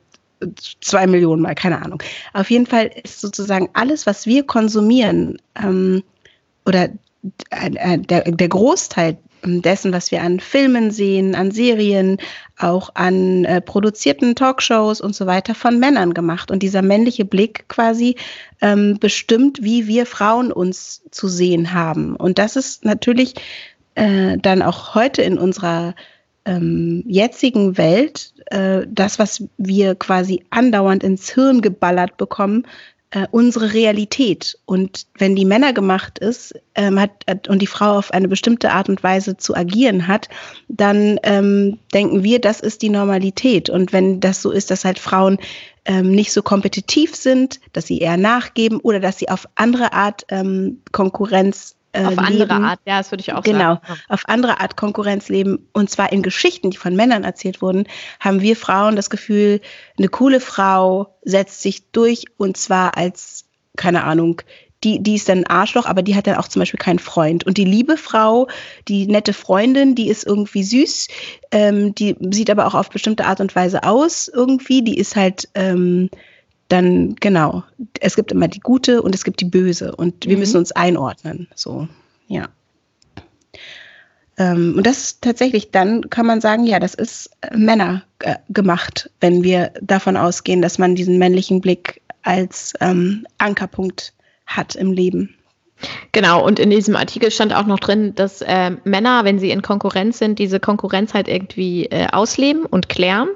[0.83, 2.03] zwei Millionen Mal, keine Ahnung.
[2.35, 6.03] Auf jeden Fall ist sozusagen alles, was wir konsumieren ähm,
[6.67, 6.91] oder
[7.49, 12.19] äh, der, der Großteil dessen, was wir an Filmen sehen, an Serien,
[12.59, 16.51] auch an äh, produzierten Talkshows und so weiter von Männern gemacht.
[16.51, 18.17] Und dieser männliche Blick quasi
[18.61, 22.17] ähm, bestimmt, wie wir Frauen uns zu sehen haben.
[22.17, 23.35] Und das ist natürlich
[23.95, 25.95] äh, dann auch heute in unserer
[26.45, 32.67] ähm, jetzigen Welt äh, das, was wir quasi andauernd ins Hirn geballert bekommen,
[33.11, 34.59] äh, unsere Realität.
[34.67, 38.71] Und wenn die Männer gemacht ist ähm, hat, hat, und die Frau auf eine bestimmte
[38.71, 40.29] Art und Weise zu agieren hat,
[40.69, 43.69] dann ähm, denken wir, das ist die Normalität.
[43.69, 45.39] Und wenn das so ist, dass halt Frauen
[45.85, 50.25] ähm, nicht so kompetitiv sind, dass sie eher nachgeben oder dass sie auf andere Art
[50.29, 52.65] ähm, Konkurrenz äh, auf andere leben.
[52.65, 53.81] Art, ja, das würde ich auch genau, sagen.
[53.87, 55.69] Genau, auf andere Art Konkurrenz leben.
[55.73, 57.85] Und zwar in Geschichten, die von Männern erzählt wurden,
[58.21, 59.61] haben wir Frauen das Gefühl,
[59.99, 64.43] eine coole Frau setzt sich durch und zwar als, keine Ahnung,
[64.83, 67.45] die, die ist dann ein Arschloch, aber die hat dann auch zum Beispiel keinen Freund.
[67.45, 68.49] Und die liebe Frau,
[68.89, 71.09] die nette Freundin, die ist irgendwie süß,
[71.51, 75.49] ähm, die sieht aber auch auf bestimmte Art und Weise aus irgendwie, die ist halt
[75.55, 76.09] ähm,
[76.73, 77.63] dann genau,
[78.01, 80.41] es gibt immer die gute und es gibt die böse und wir mhm.
[80.41, 81.49] müssen uns einordnen.
[81.55, 81.89] So,
[82.29, 82.49] ja.
[84.39, 89.11] Ähm, und das tatsächlich, dann kann man sagen, ja, das ist äh, Männer äh, gemacht,
[89.21, 94.15] wenn wir davon ausgehen, dass man diesen männlichen Blick als ähm, Ankerpunkt
[94.47, 95.35] hat im Leben.
[96.13, 99.63] Genau, und in diesem Artikel stand auch noch drin, dass äh, Männer, wenn sie in
[99.63, 103.29] Konkurrenz sind, diese Konkurrenz halt irgendwie äh, ausleben und klären.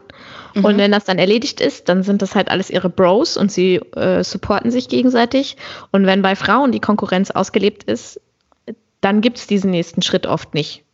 [0.54, 0.64] Mhm.
[0.64, 3.76] Und wenn das dann erledigt ist, dann sind das halt alles ihre Bros und sie
[3.96, 5.56] äh, supporten sich gegenseitig.
[5.90, 8.20] Und wenn bei Frauen die Konkurrenz ausgelebt ist,
[9.00, 10.84] dann gibt es diesen nächsten Schritt oft nicht.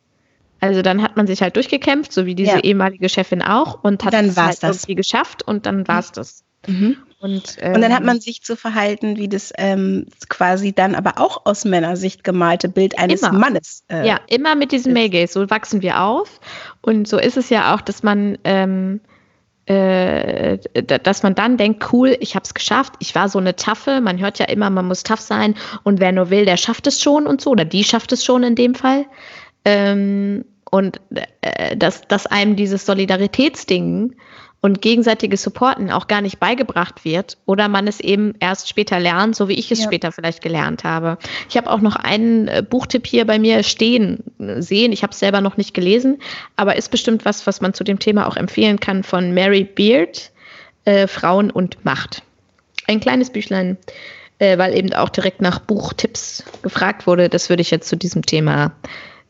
[0.61, 2.61] Also dann hat man sich halt durchgekämpft, so wie diese ja.
[2.61, 4.79] ehemalige Chefin auch, und hat dann es halt das.
[4.79, 6.15] irgendwie geschafft und dann war es mhm.
[6.15, 6.45] das.
[6.67, 6.97] Mhm.
[7.21, 10.95] Und, ähm, und, dann hat ähm, man sich zu verhalten, wie das ähm, quasi dann
[10.95, 13.33] aber auch aus Männersicht gemalte Bild eines immer.
[13.33, 13.85] Mannes.
[13.89, 15.35] Äh, ja, immer mit diesem Male Gaze.
[15.35, 16.41] So wachsen wir auf.
[16.81, 19.01] Und so ist es ja auch, dass man, ähm,
[19.71, 22.95] äh, dass man dann denkt, cool, ich habe es geschafft.
[22.99, 24.01] Ich war so eine Taffe.
[24.01, 25.55] Man hört ja immer, man muss tough sein.
[25.85, 27.51] Und wer nur will, der schafft es schon und so.
[27.51, 29.07] Oder die schafft es schon in dem Fall.
[29.65, 31.01] Ähm, und
[31.43, 34.17] äh, dass, dass einem dieses Solidaritätsding
[34.61, 39.35] und gegenseitiges Supporten auch gar nicht beigebracht wird oder man es eben erst später lernt,
[39.35, 39.87] so wie ich es ja.
[39.87, 41.17] später vielleicht gelernt habe.
[41.49, 44.93] Ich habe auch noch einen äh, Buchtipp hier bei mir stehen äh, sehen.
[44.93, 46.21] Ich habe es selber noch nicht gelesen,
[46.57, 50.31] aber ist bestimmt was, was man zu dem Thema auch empfehlen kann von Mary Beard,
[50.85, 52.23] äh, Frauen und Macht.
[52.87, 53.79] Ein kleines Büchlein,
[54.39, 57.31] äh, weil eben auch direkt nach Buchtipps gefragt wurde.
[57.31, 58.73] Das würde ich jetzt zu diesem Thema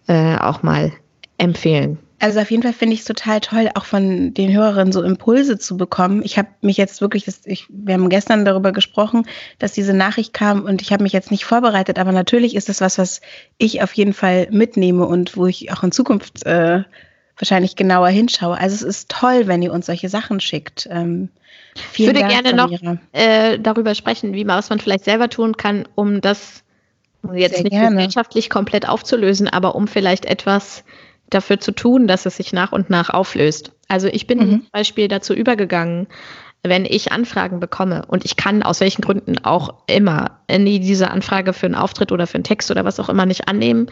[0.08, 0.92] äh, auch mal
[1.38, 1.98] empfehlen.
[2.20, 5.58] Also auf jeden Fall finde ich es total toll, auch von den Hörerinnen so Impulse
[5.58, 6.20] zu bekommen.
[6.22, 9.26] Ich habe mich jetzt wirklich, das, ich, wir haben gestern darüber gesprochen,
[9.58, 12.82] dass diese Nachricht kam und ich habe mich jetzt nicht vorbereitet, aber natürlich ist das
[12.82, 13.22] was, was
[13.56, 16.82] ich auf jeden Fall mitnehme und wo ich auch in Zukunft äh,
[17.38, 18.58] wahrscheinlich genauer hinschaue.
[18.58, 20.86] Also es ist toll, wenn ihr uns solche Sachen schickt.
[20.90, 21.30] Ähm,
[21.96, 22.70] ich würde Dank, gerne noch
[23.12, 26.64] äh, darüber sprechen, wie man, was man vielleicht selber tun kann, um das
[27.32, 27.98] jetzt Sehr nicht gerne.
[27.98, 30.84] wirtschaftlich komplett aufzulösen, aber um vielleicht etwas
[31.30, 33.72] dafür zu tun, dass es sich nach und nach auflöst.
[33.88, 34.50] Also ich bin mhm.
[34.50, 36.06] zum Beispiel dazu übergegangen,
[36.62, 41.52] wenn ich Anfragen bekomme und ich kann aus welchen Gründen auch immer nie diese Anfrage
[41.52, 43.86] für einen Auftritt oder für einen Text oder was auch immer nicht annehmen.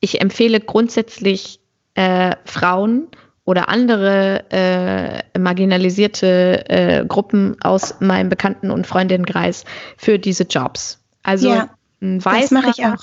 [0.00, 1.60] Ich empfehle grundsätzlich
[1.94, 3.08] äh, Frauen
[3.44, 9.64] oder andere äh, marginalisierte äh, Gruppen aus meinem Bekannten- und Freundinnenkreis
[9.96, 11.02] für diese Jobs.
[11.22, 12.96] Also ja, ein weißer,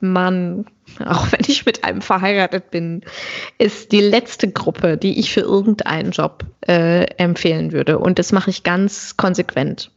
[0.00, 0.66] hetero-cis-Mann
[1.06, 3.02] auch wenn ich mit einem verheiratet bin,
[3.58, 7.98] ist die letzte Gruppe, die ich für irgendeinen Job äh, empfehlen würde.
[7.98, 9.90] Und das mache ich ganz konsequent.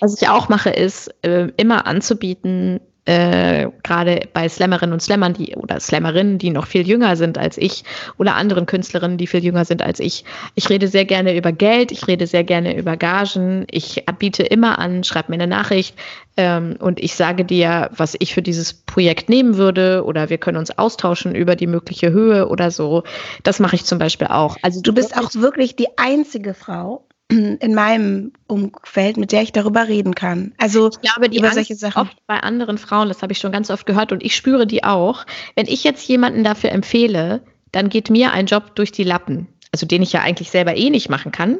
[0.00, 5.56] Was ich auch mache, ist äh, immer anzubieten, äh, gerade bei Slammerinnen und Slammern, die
[5.56, 7.84] oder Slammerinnen, die noch viel jünger sind als ich
[8.18, 10.26] oder anderen Künstlerinnen, die viel jünger sind als ich.
[10.56, 14.78] Ich rede sehr gerne über Geld, ich rede sehr gerne über Gagen, ich biete immer
[14.78, 15.96] an, schreib mir eine Nachricht
[16.36, 20.58] ähm, und ich sage dir, was ich für dieses Projekt nehmen würde oder wir können
[20.58, 23.04] uns austauschen über die mögliche Höhe oder so.
[23.42, 24.58] Das mache ich zum Beispiel auch.
[24.60, 29.88] Also du bist auch wirklich die einzige Frau, in meinem Umfeld, mit der ich darüber
[29.88, 30.52] reden kann.
[30.58, 32.02] Also ich glaube, die über Angst solche Sachen.
[32.02, 34.84] oft bei anderen Frauen, das habe ich schon ganz oft gehört und ich spüre die
[34.84, 35.26] auch.
[35.54, 39.48] Wenn ich jetzt jemanden dafür empfehle, dann geht mir ein Job durch die Lappen.
[39.70, 41.58] Also den ich ja eigentlich selber eh nicht machen kann.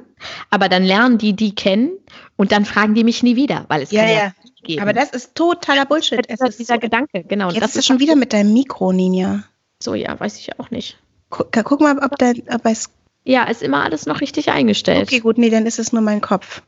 [0.49, 1.91] Aber dann lernen die die kennen
[2.37, 4.83] und dann fragen die mich nie wieder, weil es ja, kann ja, ja geben.
[4.83, 6.25] Aber das ist totaler Bullshit.
[6.29, 7.51] Es ist dieser so, Gedanke, genau.
[7.51, 9.45] Jetzt das ist schon wieder mit deinem Mikro, Ninja.
[9.81, 10.99] So, ja, weiß ich auch nicht.
[11.31, 12.91] Guck, guck mal, ob, dein, ob es
[13.29, 15.03] ja, ist immer alles noch richtig eingestellt.
[15.03, 16.63] Okay, gut, nee, dann ist es nur mein Kopf.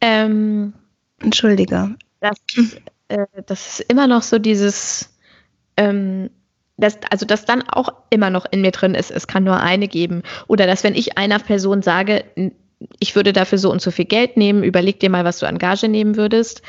[0.00, 0.72] Ähm,
[1.20, 1.94] Entschuldige.
[2.20, 2.38] Das,
[3.08, 5.14] äh, das ist immer noch so dieses,
[5.76, 6.30] ähm,
[6.78, 9.86] das, also dass dann auch immer noch in mir drin ist, es kann nur eine
[9.86, 10.22] geben.
[10.48, 12.24] Oder dass wenn ich einer Person sage,
[12.98, 15.58] ich würde dafür so und so viel Geld nehmen, überleg dir mal, was du an
[15.58, 16.62] Gage nehmen würdest,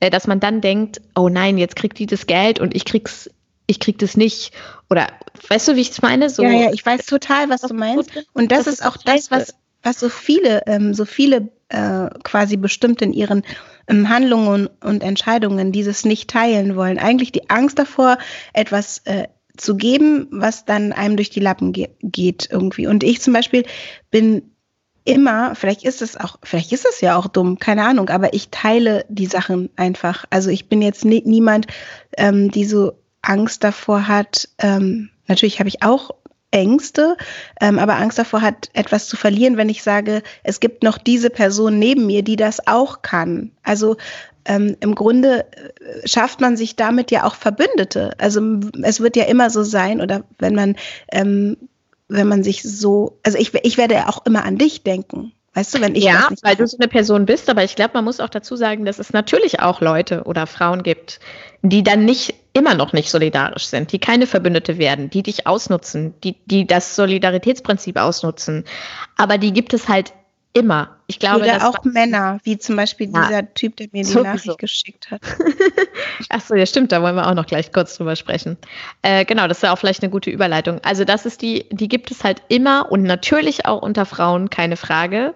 [0.00, 3.28] äh, dass man dann denkt, oh nein, jetzt kriegt die das Geld und ich krieg's
[3.66, 4.52] ich krieg das nicht.
[4.90, 5.08] Oder
[5.48, 6.30] weißt du, wie ich es meine?
[6.30, 8.10] So, ja, ja, ich weiß total, was du meinst.
[8.32, 12.56] Und das, das ist auch das, was, was so viele, ähm, so viele äh, quasi
[12.56, 13.42] bestimmt in ihren
[13.88, 16.98] ähm, Handlungen und Entscheidungen dieses nicht teilen wollen.
[16.98, 18.18] Eigentlich die Angst davor,
[18.52, 22.86] etwas äh, zu geben, was dann einem durch die Lappen ge geht irgendwie.
[22.86, 23.64] Und ich zum Beispiel
[24.10, 24.52] bin
[25.04, 28.50] immer, vielleicht ist es auch, vielleicht ist es ja auch dumm, keine Ahnung, aber ich
[28.50, 30.24] teile die Sachen einfach.
[30.30, 31.66] Also ich bin jetzt nie, niemand,
[32.16, 36.10] ähm, die so Angst davor hat, ähm, natürlich habe ich auch
[36.50, 37.16] Ängste,
[37.60, 41.30] ähm, aber Angst davor hat, etwas zu verlieren, wenn ich sage, es gibt noch diese
[41.30, 43.52] Person neben mir, die das auch kann.
[43.62, 43.96] Also
[44.44, 48.12] ähm, im Grunde äh, schafft man sich damit ja auch Verbündete.
[48.18, 50.76] Also es wird ja immer so sein, oder wenn man,
[51.10, 51.56] ähm,
[52.08, 55.32] wenn man sich so, also ich, ich werde auch immer an dich denken.
[55.54, 56.04] Weißt du, wenn ich.
[56.04, 58.86] Ja, weil du so eine Person bist, aber ich glaube, man muss auch dazu sagen,
[58.86, 61.20] dass es natürlich auch Leute oder Frauen gibt,
[61.60, 66.14] die dann nicht immer noch nicht solidarisch sind, die keine Verbündete werden, die dich ausnutzen,
[66.22, 68.64] die, die das Solidaritätsprinzip ausnutzen.
[69.16, 70.12] Aber die gibt es halt
[70.52, 70.96] immer.
[71.12, 74.22] Ich glaube, Oder auch Männer, wie zum Beispiel ja, dieser Typ, der mir die sowieso.
[74.22, 75.20] Nachricht geschickt hat.
[76.30, 78.56] Ach so, ja stimmt, da wollen wir auch noch gleich kurz drüber sprechen.
[79.02, 80.80] Äh, genau, das ist ja auch vielleicht eine gute Überleitung.
[80.82, 84.76] Also das ist die, die gibt es halt immer und natürlich auch unter Frauen, keine
[84.76, 85.34] Frage.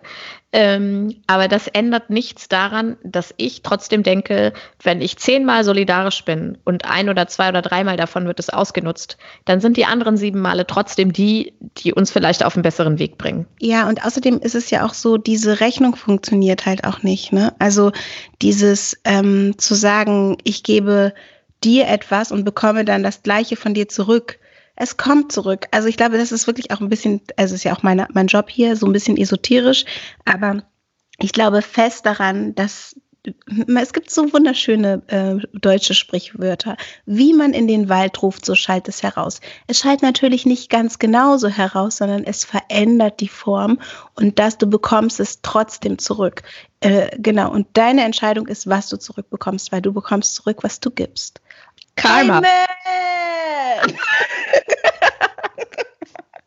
[0.52, 6.56] Ähm, aber das ändert nichts daran, dass ich trotzdem denke, wenn ich zehnmal solidarisch bin
[6.64, 10.40] und ein oder zwei oder dreimal davon wird es ausgenutzt, dann sind die anderen sieben
[10.40, 13.46] Male trotzdem die, die uns vielleicht auf einen besseren Weg bringen.
[13.60, 17.32] Ja, und außerdem ist es ja auch so, diese Rechnung funktioniert halt auch nicht.
[17.32, 17.52] Ne?
[17.58, 17.90] Also
[18.40, 21.12] dieses ähm, zu sagen, ich gebe
[21.64, 24.38] dir etwas und bekomme dann das Gleiche von dir zurück.
[24.76, 25.66] Es kommt zurück.
[25.72, 28.06] Also ich glaube, das ist wirklich auch ein bisschen, also es ist ja auch meine,
[28.12, 29.84] mein Job hier, so ein bisschen esoterisch,
[30.24, 30.62] aber
[31.18, 32.94] ich glaube fest daran, dass
[33.80, 36.76] es gibt so wunderschöne äh, deutsche Sprichwörter.
[37.06, 39.40] Wie man in den Wald ruft, so schallt es heraus.
[39.66, 43.78] Es schallt natürlich nicht ganz genauso heraus, sondern es verändert die Form
[44.14, 46.42] und dass du bekommst es trotzdem zurück.
[46.80, 47.50] Äh, genau.
[47.50, 51.40] Und deine Entscheidung ist, was du zurückbekommst, weil du bekommst zurück, was du gibst.
[51.96, 52.42] Karma.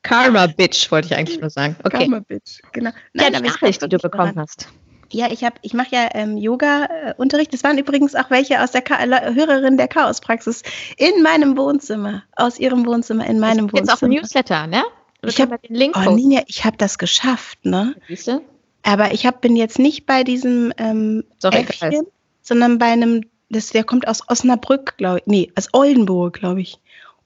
[0.03, 1.75] Karma Bitch, wollte ich eigentlich nur sagen.
[1.83, 1.99] Okay.
[1.99, 2.91] Karma Bitch, genau.
[3.13, 4.67] Nein, ja, die Nachricht, die du bekommen hast.
[5.11, 7.53] Ja, ich habe, ich mache ja ähm, Yoga-Unterricht.
[7.53, 10.63] Das waren übrigens auch welche aus der Ka Hörerin der Chaos-Praxis
[10.97, 13.79] in meinem Wohnzimmer, aus ihrem Wohnzimmer in meinem das Wohnzimmer.
[13.79, 14.83] Jetzt auch ein Newsletter, ne?
[15.21, 15.95] Oder ich habe den Link.
[15.97, 17.95] Oh, Ninja, ich habe das geschafft, ne?
[18.07, 18.41] Siehste?
[18.83, 22.07] Aber ich hab, bin jetzt nicht bei diesem ähm, Äffchen,
[22.41, 25.27] sondern bei einem, das, der kommt aus Osnabrück, glaube ich.
[25.27, 26.79] Nee, aus Oldenburg, glaube ich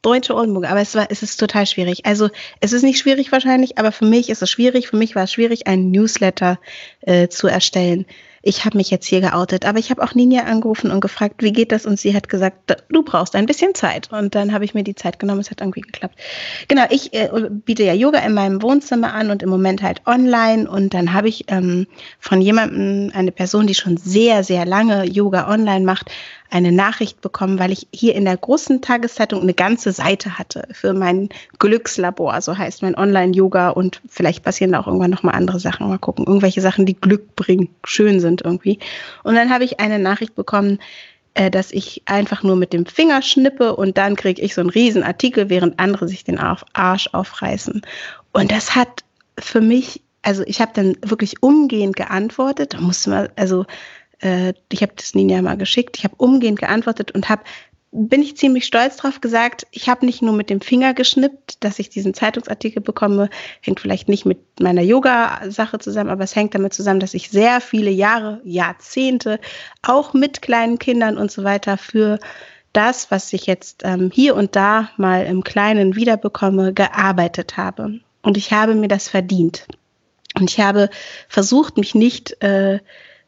[0.03, 2.05] deutsche Oldenburg, aber es war, es ist total schwierig.
[2.05, 4.87] Also es ist nicht schwierig wahrscheinlich, aber für mich ist es schwierig.
[4.87, 6.59] Für mich war es schwierig, einen Newsletter
[7.01, 8.05] äh, zu erstellen
[8.45, 11.53] ich habe mich jetzt hier geoutet, aber ich habe auch Ninja angerufen und gefragt, wie
[11.53, 11.85] geht das?
[11.85, 14.11] Und sie hat gesagt, du brauchst ein bisschen Zeit.
[14.11, 16.19] Und dann habe ich mir die Zeit genommen, es hat irgendwie geklappt.
[16.67, 20.69] Genau, ich äh, biete ja Yoga in meinem Wohnzimmer an und im Moment halt online.
[20.69, 21.87] Und dann habe ich ähm,
[22.19, 26.11] von jemandem, eine Person, die schon sehr, sehr lange Yoga online macht,
[26.53, 30.93] eine Nachricht bekommen, weil ich hier in der großen Tageszeitung eine ganze Seite hatte für
[30.93, 35.89] mein Glückslabor, so heißt mein Online-Yoga und vielleicht passieren da auch irgendwann nochmal andere Sachen.
[35.89, 38.77] Mal gucken, irgendwelche Sachen, die Glück bringen, schön sind irgendwie.
[39.23, 40.77] Und dann habe ich eine Nachricht bekommen,
[41.33, 44.69] äh, dass ich einfach nur mit dem Finger schnippe und dann kriege ich so einen
[44.69, 47.81] riesen Artikel, während andere sich den Arsch aufreißen.
[48.31, 49.03] Und das hat
[49.39, 53.65] für mich, also ich habe dann wirklich umgehend geantwortet, da musste man, also
[54.23, 57.43] äh, ich habe das Ninja mal geschickt, ich habe umgehend geantwortet und habe
[57.95, 61.77] bin ich ziemlich stolz drauf gesagt, ich habe nicht nur mit dem Finger geschnippt, dass
[61.77, 63.29] ich diesen Zeitungsartikel bekomme,
[63.61, 67.61] hängt vielleicht nicht mit meiner Yoga-Sache zusammen, aber es hängt damit zusammen, dass ich sehr
[67.61, 69.39] viele Jahre, Jahrzehnte,
[69.83, 72.17] auch mit kleinen Kindern und so weiter für
[72.73, 77.99] das, was ich jetzt ähm, hier und da mal im Kleinen wiederbekomme, gearbeitet habe.
[78.23, 79.67] Und ich habe mir das verdient.
[80.39, 80.89] Und ich habe
[81.29, 82.79] versucht, mich nicht äh,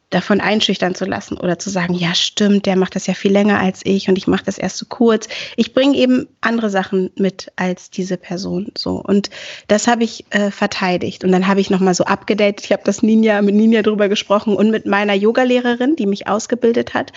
[0.10, 3.60] davon einschüchtern zu lassen oder zu sagen, ja stimmt, der macht das ja viel länger
[3.60, 5.28] als ich und ich mache das erst so kurz.
[5.56, 9.30] Ich bringe eben andere Sachen mit als diese Person so und
[9.68, 12.66] das habe ich äh, verteidigt und dann habe ich noch mal so abgedatet.
[12.66, 16.94] Ich habe das Ninja mit Ninja drüber gesprochen und mit meiner Yogalehrerin, die mich ausgebildet
[16.94, 17.12] hat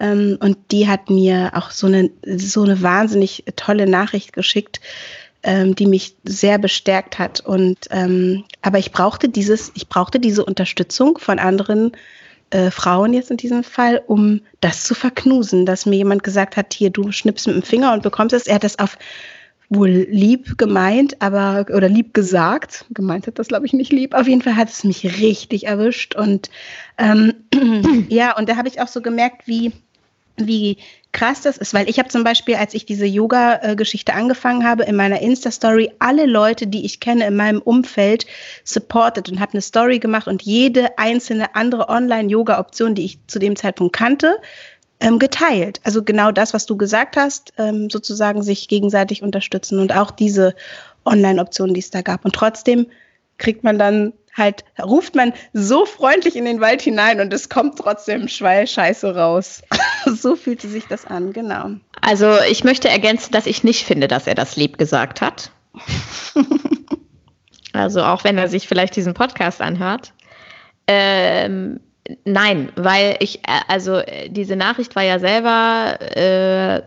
[0.00, 4.80] ähm, und die hat mir auch so eine so eine wahnsinnig tolle Nachricht geschickt
[5.42, 7.40] ähm, die mich sehr bestärkt hat.
[7.40, 11.92] Und ähm, aber ich brauchte dieses, ich brauchte diese Unterstützung von anderen
[12.50, 16.74] äh, Frauen jetzt in diesem Fall, um das zu verknusen, dass mir jemand gesagt hat,
[16.74, 18.46] hier, du schnippst mit dem Finger und bekommst es.
[18.46, 18.98] Er hat das auf
[19.70, 22.86] wohl lieb gemeint, aber oder lieb gesagt.
[22.90, 24.14] Gemeint hat das, glaube ich, nicht lieb.
[24.14, 26.16] Auf jeden Fall hat es mich richtig erwischt.
[26.16, 26.50] Und
[26.98, 27.34] ähm,
[28.08, 29.72] ja, und da habe ich auch so gemerkt, wie,
[30.46, 30.78] wie
[31.12, 34.96] krass das ist, weil ich habe zum Beispiel, als ich diese Yoga-Geschichte angefangen habe, in
[34.96, 38.26] meiner Insta-Story alle Leute, die ich kenne in meinem Umfeld,
[38.64, 43.56] supported und habe eine Story gemacht und jede einzelne andere Online-Yoga-Option, die ich zu dem
[43.56, 44.36] Zeitpunkt kannte,
[45.00, 45.80] ähm, geteilt.
[45.82, 50.54] Also genau das, was du gesagt hast, ähm, sozusagen sich gegenseitig unterstützen und auch diese
[51.04, 52.24] Online-Optionen, die es da gab.
[52.24, 52.86] Und trotzdem
[53.38, 57.78] kriegt man dann halt, ruft man so freundlich in den Wald hinein und es kommt
[57.78, 59.62] trotzdem Scheiße raus.
[60.06, 61.70] so fühlte sich das an, genau.
[62.00, 65.50] Also ich möchte ergänzen, dass ich nicht finde, dass er das lieb gesagt hat.
[67.72, 70.12] also auch wenn er sich vielleicht diesen Podcast anhört.
[70.86, 71.80] Ähm,
[72.24, 76.82] Nein, weil ich, äh, also äh, diese Nachricht war ja selber, äh,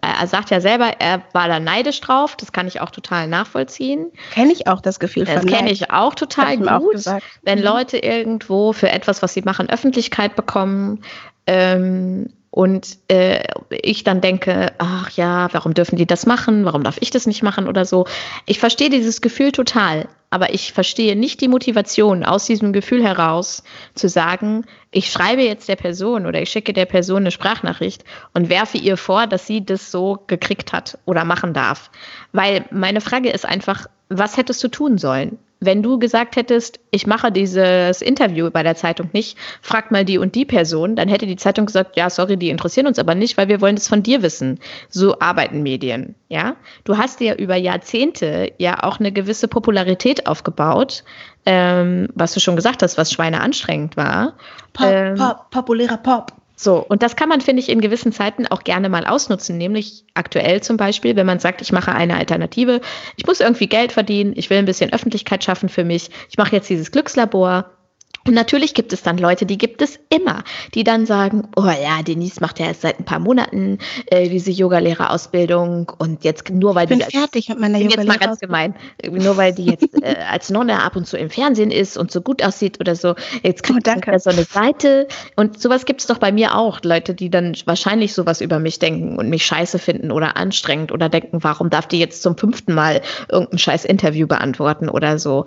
[0.00, 4.10] er sagt ja selber, er war da neidisch drauf, das kann ich auch total nachvollziehen.
[4.32, 7.64] Kenne ich auch das Gefühl von Das kenne ich auch total gut, auch wenn mhm.
[7.64, 11.02] Leute irgendwo für etwas, was sie machen, Öffentlichkeit bekommen,
[11.46, 16.64] ähm, und äh, ich dann denke, ach ja, warum dürfen die das machen?
[16.64, 18.06] Warum darf ich das nicht machen oder so?
[18.46, 23.62] Ich verstehe dieses Gefühl total, aber ich verstehe nicht die Motivation aus diesem Gefühl heraus
[23.94, 28.48] zu sagen, ich schreibe jetzt der Person oder ich schicke der Person eine Sprachnachricht und
[28.48, 31.88] werfe ihr vor, dass sie das so gekriegt hat oder machen darf.
[32.32, 35.38] Weil meine Frage ist einfach, was hättest du tun sollen?
[35.64, 40.18] Wenn du gesagt hättest, ich mache dieses Interview bei der Zeitung nicht, frag mal die
[40.18, 43.36] und die Person, dann hätte die Zeitung gesagt, ja, sorry, die interessieren uns aber nicht,
[43.36, 44.60] weil wir wollen das von dir wissen.
[44.88, 46.56] So arbeiten Medien, ja.
[46.84, 51.04] Du hast ja über Jahrzehnte ja auch eine gewisse Popularität aufgebaut,
[51.46, 54.34] ähm, was du schon gesagt hast, was Schweine anstrengend war.
[54.72, 56.32] Pop, ähm, Pop, populärer Pop.
[56.56, 60.04] So, und das kann man, finde ich, in gewissen Zeiten auch gerne mal ausnutzen, nämlich
[60.14, 62.80] aktuell zum Beispiel, wenn man sagt, ich mache eine Alternative,
[63.16, 66.54] ich muss irgendwie Geld verdienen, ich will ein bisschen Öffentlichkeit schaffen für mich, ich mache
[66.54, 67.73] jetzt dieses Glückslabor,
[68.26, 70.44] und natürlich gibt es dann Leute, die gibt es immer,
[70.74, 74.50] die dann sagen, oh ja, Denise macht ja erst seit ein paar Monaten äh, diese
[74.50, 78.74] Yogalehrerausbildung und jetzt nur weil ich bin die fertig mit meiner jetzt mal ganz gemein,
[79.10, 82.22] nur weil die jetzt äh, als Nonne ab und zu im Fernsehen ist und so
[82.22, 85.06] gut aussieht oder so, jetzt kriegt oh, ja so eine Seite.
[85.36, 88.78] Und sowas gibt es doch bei mir auch, Leute, die dann wahrscheinlich sowas über mich
[88.78, 92.74] denken und mich scheiße finden oder anstrengend oder denken, warum darf die jetzt zum fünften
[92.74, 95.44] Mal irgendein scheiß Interview beantworten oder so.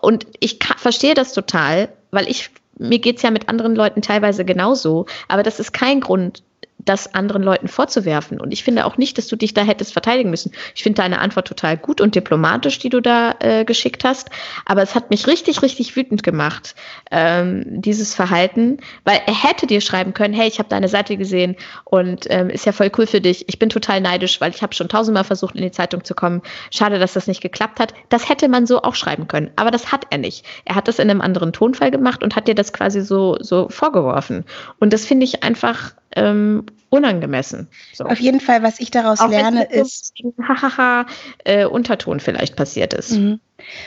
[0.00, 5.06] Und ich verstehe das total, weil ich, mir geht's ja mit anderen Leuten teilweise genauso,
[5.28, 6.42] aber das ist kein Grund,
[6.84, 8.40] das anderen Leuten vorzuwerfen.
[8.40, 10.52] Und ich finde auch nicht, dass du dich da hättest verteidigen müssen.
[10.74, 14.30] Ich finde deine Antwort total gut und diplomatisch, die du da äh, geschickt hast.
[14.64, 16.74] Aber es hat mich richtig, richtig wütend gemacht,
[17.10, 21.56] ähm, dieses Verhalten, weil er hätte dir schreiben können, hey, ich habe deine Seite gesehen
[21.84, 23.48] und ähm, ist ja voll cool für dich.
[23.48, 26.42] Ich bin total neidisch, weil ich habe schon tausendmal versucht, in die Zeitung zu kommen.
[26.70, 27.94] Schade, dass das nicht geklappt hat.
[28.08, 29.50] Das hätte man so auch schreiben können.
[29.56, 30.44] Aber das hat er nicht.
[30.64, 33.68] Er hat das in einem anderen Tonfall gemacht und hat dir das quasi so, so
[33.68, 34.44] vorgeworfen.
[34.78, 37.68] Und das finde ich einfach ähm, unangemessen.
[37.92, 38.04] So.
[38.04, 40.12] Auf jeden Fall, was ich daraus Auch lerne, ist.
[40.42, 41.06] Hahaha,
[41.44, 43.12] äh, Unterton vielleicht passiert ist.
[43.12, 43.40] Mhm.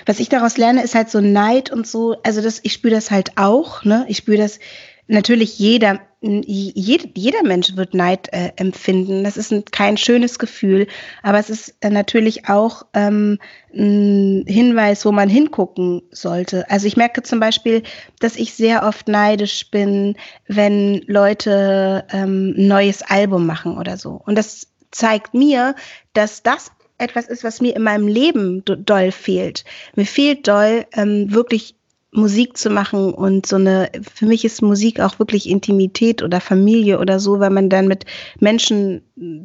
[0.05, 2.15] Was ich daraus lerne, ist halt so Neid und so.
[2.23, 3.83] Also das, ich spüre das halt auch.
[3.83, 4.05] Ne?
[4.07, 4.59] Ich spüre das
[5.07, 9.25] natürlich jeder jeder, Mensch wird Neid äh, empfinden.
[9.25, 10.87] Das ist ein, kein schönes Gefühl,
[11.21, 13.39] aber es ist äh, natürlich auch ähm,
[13.75, 16.69] ein Hinweis, wo man hingucken sollte.
[16.69, 17.83] Also ich merke zum Beispiel,
[18.19, 20.15] dass ich sehr oft neidisch bin,
[20.47, 24.21] wenn Leute ähm, ein neues Album machen oder so.
[24.25, 25.75] Und das zeigt mir,
[26.13, 29.65] dass das etwas ist, was mir in meinem Leben doll fehlt.
[29.95, 31.75] Mir fehlt doll ähm, wirklich
[32.13, 36.99] Musik zu machen und so eine, für mich ist Musik auch wirklich Intimität oder Familie
[36.99, 38.05] oder so, weil man dann mit
[38.39, 39.01] Menschen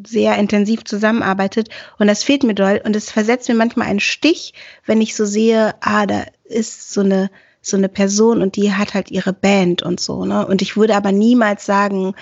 [0.07, 4.53] sehr intensiv zusammenarbeitet und das fehlt mir doll und es versetzt mir manchmal einen Stich,
[4.85, 7.31] wenn ich so sehe, ah, da ist so eine,
[7.63, 10.47] so eine Person und die hat halt ihre Band und so, ne?
[10.47, 12.15] Und ich würde aber niemals sagen,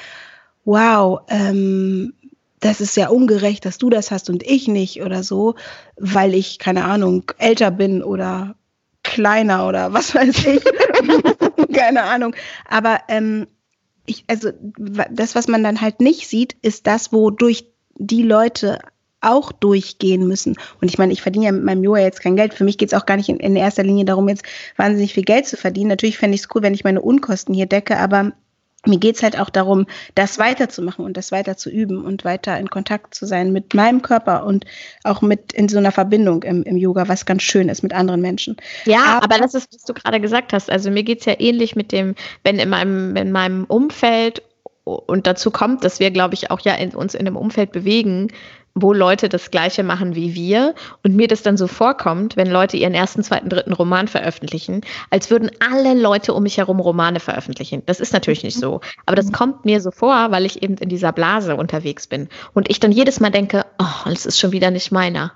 [0.64, 2.14] wow, ähm,
[2.60, 5.54] das ist sehr ungerecht, dass du das hast und ich nicht oder so,
[5.96, 8.56] weil ich, keine Ahnung, älter bin oder
[9.16, 10.62] kleiner oder was weiß ich.
[11.72, 12.36] Keine Ahnung.
[12.68, 13.46] Aber ähm,
[14.04, 14.50] ich, also
[15.10, 17.64] das, was man dann halt nicht sieht, ist das, wodurch
[17.94, 18.78] die Leute
[19.22, 20.56] auch durchgehen müssen.
[20.82, 22.52] Und ich meine, ich verdiene ja mit meinem Yoga jetzt kein Geld.
[22.52, 24.44] Für mich geht es auch gar nicht in, in erster Linie darum, jetzt
[24.76, 25.88] wahnsinnig viel Geld zu verdienen.
[25.88, 28.32] Natürlich fände ich es cool, wenn ich meine Unkosten hier decke, aber
[28.86, 32.68] mir geht's halt auch darum, das weiterzumachen und das weiter zu üben und weiter in
[32.68, 34.64] Kontakt zu sein mit meinem Körper und
[35.04, 38.20] auch mit in so einer Verbindung im, im Yoga, was ganz schön ist mit anderen
[38.20, 38.56] Menschen.
[38.84, 40.70] Ja, aber, aber das ist, was du gerade gesagt hast.
[40.70, 42.14] Also mir geht's ja ähnlich mit dem,
[42.44, 44.42] wenn in meinem, in meinem Umfeld
[44.84, 48.28] und dazu kommt, dass wir, glaube ich, auch ja in, uns in einem Umfeld bewegen,
[48.76, 52.76] wo Leute das Gleiche machen wie wir und mir das dann so vorkommt, wenn Leute
[52.76, 57.82] ihren ersten, zweiten, dritten Roman veröffentlichen, als würden alle Leute um mich herum Romane veröffentlichen.
[57.86, 58.82] Das ist natürlich nicht so.
[59.06, 62.28] Aber das kommt mir so vor, weil ich eben in dieser Blase unterwegs bin.
[62.52, 65.32] Und ich dann jedes Mal denke, oh, das ist schon wieder nicht meiner.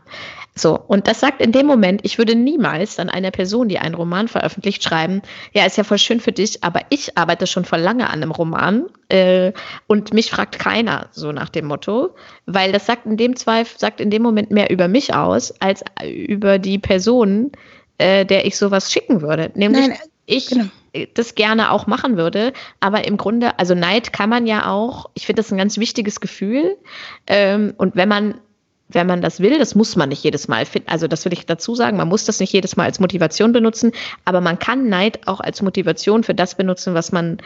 [0.60, 3.94] So, und das sagt in dem Moment, ich würde niemals an einer Person, die einen
[3.94, 5.22] Roman veröffentlicht, schreiben,
[5.54, 8.30] ja, ist ja voll schön für dich, aber ich arbeite schon vor lange an einem
[8.30, 9.52] Roman äh,
[9.86, 14.02] und mich fragt keiner, so nach dem Motto, weil das sagt in dem Zweifel, sagt
[14.02, 17.52] in dem Moment mehr über mich aus, als über die Person,
[17.96, 19.50] äh, der ich sowas schicken würde.
[19.54, 20.66] Nämlich Nein, ich genau.
[21.14, 25.24] das gerne auch machen würde, aber im Grunde, also Neid kann man ja auch, ich
[25.24, 26.76] finde das ein ganz wichtiges Gefühl.
[27.26, 28.34] Ähm, und wenn man
[28.92, 30.88] wenn man das will, das muss man nicht jedes Mal finden.
[30.88, 33.92] Also das will ich dazu sagen, man muss das nicht jedes Mal als Motivation benutzen,
[34.24, 37.38] aber man kann Neid auch als Motivation für das benutzen, was man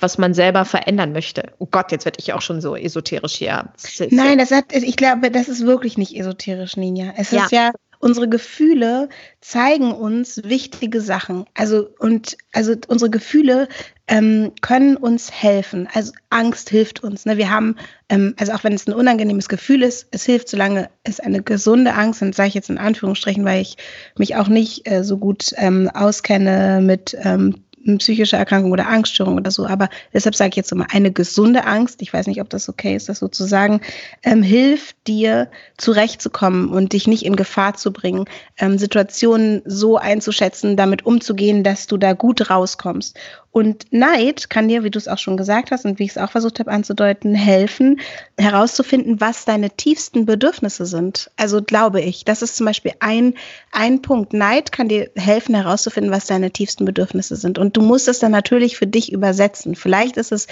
[0.00, 1.52] was man selber verändern möchte.
[1.58, 3.68] Oh Gott, jetzt werde ich auch schon so esoterisch hier.
[4.10, 7.12] Nein, das hat, ich glaube, das ist wirklich nicht esoterisch, Ninja.
[7.16, 7.44] Es ja.
[7.44, 7.70] ist ja
[8.02, 9.08] unsere Gefühle
[9.40, 11.44] zeigen uns wichtige Sachen.
[11.54, 13.68] Also und also unsere Gefühle
[14.08, 15.88] ähm, können uns helfen.
[15.94, 17.24] Also Angst hilft uns.
[17.26, 17.38] Ne?
[17.38, 17.76] Wir haben,
[18.08, 21.94] ähm, also auch wenn es ein unangenehmes Gefühl ist, es hilft, solange es eine gesunde
[21.94, 23.76] Angst, und sage ich jetzt in Anführungsstrichen, weil ich
[24.18, 27.62] mich auch nicht äh, so gut ähm, auskenne mit ähm,
[27.98, 29.66] psychische Erkrankung oder Angststörung oder so.
[29.66, 32.94] Aber deshalb sage ich jetzt immer, eine gesunde Angst, ich weiß nicht, ob das okay
[32.94, 33.80] ist, das so zu sagen,
[34.22, 38.26] ähm, hilft dir zurechtzukommen und dich nicht in Gefahr zu bringen,
[38.58, 43.18] ähm, Situationen so einzuschätzen, damit umzugehen, dass du da gut rauskommst.
[43.52, 46.18] Und Neid kann dir, wie du es auch schon gesagt hast und wie ich es
[46.18, 48.00] auch versucht habe anzudeuten, helfen,
[48.38, 51.30] herauszufinden, was deine tiefsten Bedürfnisse sind.
[51.36, 53.34] Also glaube ich, das ist zum Beispiel ein,
[53.70, 54.32] ein Punkt.
[54.32, 57.58] Neid kann dir helfen, herauszufinden, was deine tiefsten Bedürfnisse sind.
[57.58, 59.74] Und du musst es dann natürlich für dich übersetzen.
[59.74, 60.46] Vielleicht ist es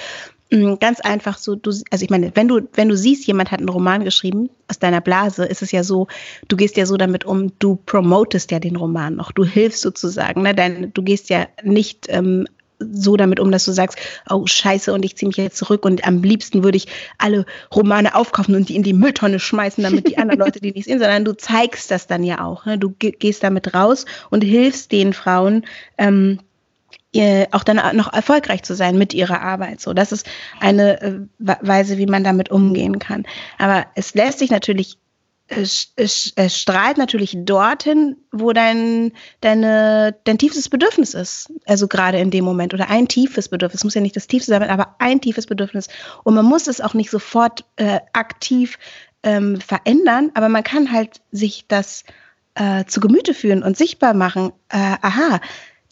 [0.50, 3.60] mm, ganz einfach so, du, also ich meine, wenn du, wenn du siehst, jemand hat
[3.60, 6.08] einen Roman geschrieben aus deiner Blase, ist es ja so,
[6.48, 10.42] du gehst ja so damit um, du promotest ja den Roman noch, du hilfst sozusagen,
[10.42, 10.54] ne?
[10.54, 12.46] Dein, du gehst ja nicht ähm,
[12.80, 16.06] so damit um, dass du sagst, oh scheiße, und ich ziehe mich jetzt zurück und
[16.06, 20.18] am liebsten würde ich alle Romane aufkaufen und die in die Mülltonne schmeißen, damit die
[20.18, 22.64] anderen Leute die nicht sehen, sondern du zeigst das dann ja auch.
[22.64, 22.78] Ne?
[22.78, 25.64] Du gehst damit raus und hilfst den Frauen,
[25.98, 26.40] ähm,
[27.50, 29.80] auch dann noch erfolgreich zu sein mit ihrer Arbeit.
[29.80, 30.28] So, das ist
[30.60, 33.24] eine äh, Weise, wie man damit umgehen kann.
[33.58, 34.96] Aber es lässt sich natürlich
[35.50, 41.52] es, es, strahlt natürlich dorthin, wo dein, deine, dein tiefstes Bedürfnis ist.
[41.66, 42.72] Also gerade in dem Moment.
[42.72, 43.80] Oder ein tiefes Bedürfnis.
[43.80, 45.88] Es muss ja nicht das tiefste sein, aber ein tiefes Bedürfnis.
[46.22, 48.78] Und man muss es auch nicht sofort äh, aktiv
[49.22, 52.04] ähm, verändern, aber man kann halt sich das
[52.54, 54.52] äh, zu Gemüte führen und sichtbar machen.
[54.68, 55.40] Äh, aha,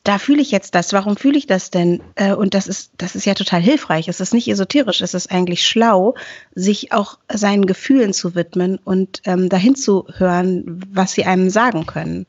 [0.08, 2.00] da fühle ich jetzt das, warum fühle ich das denn?
[2.14, 4.08] Äh, und das ist, das ist ja total hilfreich.
[4.08, 6.14] Es ist nicht esoterisch, es ist eigentlich schlau,
[6.54, 11.84] sich auch seinen Gefühlen zu widmen und ähm, dahin zu hören, was sie einem sagen
[11.84, 12.24] können.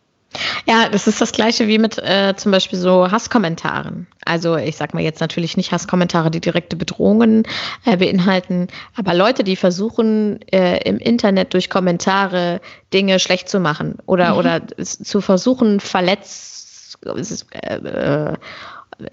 [0.67, 4.07] Ja, das ist das gleiche wie mit äh, zum Beispiel so Hasskommentaren.
[4.25, 7.43] Also ich sag mal jetzt natürlich nicht Hasskommentare, die direkte Bedrohungen
[7.85, 12.59] äh, beinhalten, aber Leute, die versuchen äh, im Internet durch Kommentare
[12.93, 14.37] Dinge schlecht zu machen oder, mhm.
[14.37, 16.58] oder zu versuchen, verletzt
[17.05, 18.33] äh, äh,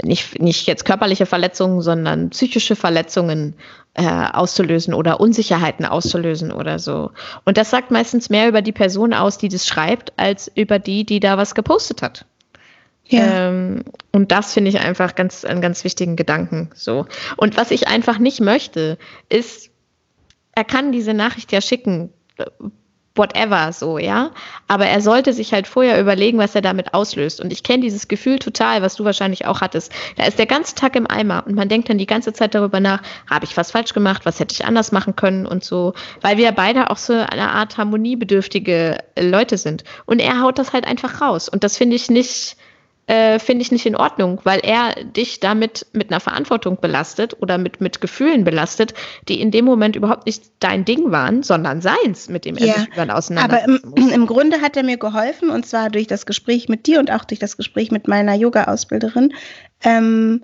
[0.03, 3.55] nicht, nicht jetzt körperliche Verletzungen, sondern psychische Verletzungen
[3.95, 7.13] äh, auszulösen oder Unsicherheiten auszulösen oder so.
[7.45, 11.05] Und das sagt meistens mehr über die Person aus, die das schreibt, als über die,
[11.05, 12.27] die da was gepostet hat.
[13.09, 13.49] Ja.
[13.49, 16.71] Ähm, und das finde ich einfach ganz, einen ganz wichtigen Gedanken.
[16.75, 17.07] So.
[17.37, 19.71] Und was ich einfach nicht möchte, ist,
[20.53, 22.13] er kann diese Nachricht ja schicken
[23.17, 24.31] whatever so, ja.
[24.69, 27.41] Aber er sollte sich halt vorher überlegen, was er damit auslöst.
[27.41, 29.93] Und ich kenne dieses Gefühl total, was du wahrscheinlich auch hattest.
[30.17, 32.81] Da ist der ganze Tag im Eimer und man denkt dann die ganze Zeit darüber
[32.81, 35.95] nach, habe ich was falsch gemacht, was hätte ich anders machen können und so.
[36.21, 39.85] Weil wir beide auch so eine Art harmoniebedürftige Leute sind.
[40.05, 41.49] Und er haut das halt einfach raus.
[41.49, 42.57] Und das finde ich nicht,
[43.07, 47.57] äh, finde ich nicht in Ordnung, weil er dich damit mit einer Verantwortung belastet oder
[47.57, 48.95] mit, mit Gefühlen belastet,
[49.29, 52.75] die in dem Moment überhaupt nicht dein Ding waren, sondern seins, mit dem er ja,
[52.75, 53.85] sich dann auseinandersetzt.
[53.85, 56.99] Aber im, im, Grunde hat er mir geholfen und zwar durch das Gespräch mit dir
[56.99, 59.33] und auch durch das Gespräch mit meiner Yoga-Ausbilderin.
[59.83, 60.43] Ähm,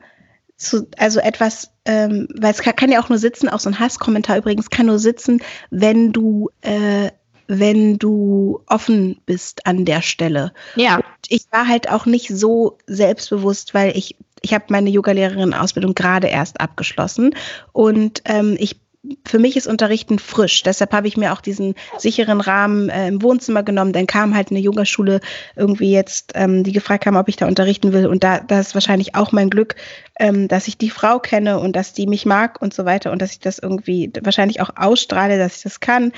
[0.57, 3.81] zu, also etwas, ähm, weil es kann, kann, ja auch nur sitzen, auch so ein
[3.81, 7.11] Hasskommentar übrigens kann nur sitzen, wenn du äh,
[7.49, 10.53] wenn du offen bist an der Stelle.
[10.77, 10.97] Ja.
[10.97, 16.29] Und ich war halt auch nicht so selbstbewusst, weil ich, ich habe meine Yogalehrerin-Ausbildung gerade
[16.29, 17.35] erst abgeschlossen
[17.73, 18.81] und ähm, ich
[19.27, 20.63] für mich ist Unterrichten frisch.
[20.63, 23.93] Deshalb habe ich mir auch diesen sicheren Rahmen äh, im Wohnzimmer genommen.
[23.93, 25.21] Dann kam halt eine Yogaschule
[25.57, 28.07] irgendwie jetzt, ähm, die gefragt haben, ob ich da unterrichten will.
[28.07, 29.75] Und da, das ist wahrscheinlich auch mein Glück,
[30.21, 33.21] ähm, dass ich die Frau kenne und dass die mich mag und so weiter und
[33.21, 36.13] dass ich das irgendwie wahrscheinlich auch ausstrahle, dass ich das kann.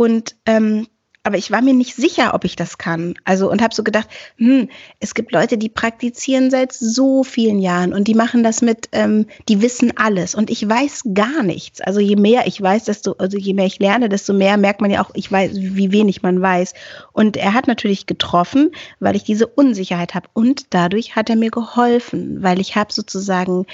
[0.00, 0.86] Und ähm,
[1.24, 3.12] aber ich war mir nicht sicher, ob ich das kann.
[3.24, 7.92] Also und habe so gedacht, hm, es gibt Leute, die praktizieren seit so vielen Jahren
[7.92, 11.82] und die machen das mit, ähm, die wissen alles und ich weiß gar nichts.
[11.82, 14.90] Also je mehr ich weiß, desto, also je mehr ich lerne, desto mehr merkt man
[14.90, 16.72] ja auch, ich weiß, wie wenig man weiß.
[17.12, 18.70] Und er hat natürlich getroffen,
[19.00, 23.66] weil ich diese Unsicherheit habe und dadurch hat er mir geholfen, weil ich habe sozusagen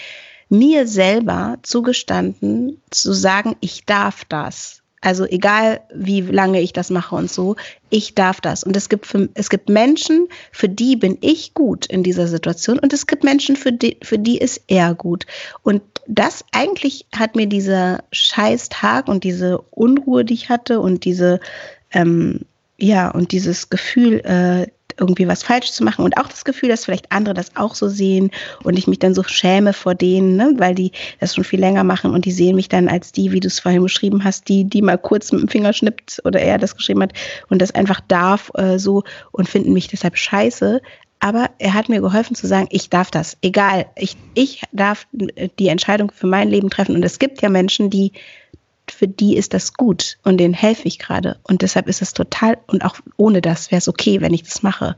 [0.48, 7.14] mir selber zugestanden zu sagen, ich darf das also egal, wie lange ich das mache
[7.14, 7.54] und so,
[7.90, 8.64] ich darf das.
[8.64, 12.80] Und es gibt, für, es gibt Menschen, für die bin ich gut in dieser Situation
[12.80, 15.24] und es gibt Menschen, für die, für die ist er gut.
[15.62, 21.38] Und das eigentlich hat mir dieser Scheißtag und diese Unruhe, die ich hatte und diese,
[21.92, 22.40] ähm,
[22.76, 24.66] ja, und dieses Gefühl, äh,
[24.98, 27.88] irgendwie was falsch zu machen und auch das Gefühl, dass vielleicht andere das auch so
[27.88, 28.30] sehen
[28.62, 31.84] und ich mich dann so schäme vor denen, ne, weil die das schon viel länger
[31.84, 34.64] machen und die sehen mich dann als die, wie du es vorhin beschrieben hast, die,
[34.64, 37.12] die mal kurz mit dem Finger schnippt oder er das geschrieben hat
[37.48, 40.80] und das einfach darf äh, so und finden mich deshalb scheiße.
[41.18, 45.68] Aber er hat mir geholfen zu sagen, ich darf das, egal, ich, ich darf die
[45.68, 46.94] Entscheidung für mein Leben treffen.
[46.94, 48.12] Und es gibt ja Menschen, die
[48.90, 51.38] für die ist das gut und denen helfe ich gerade.
[51.42, 54.62] Und deshalb ist es total, und auch ohne das wäre es okay, wenn ich das
[54.62, 54.96] mache.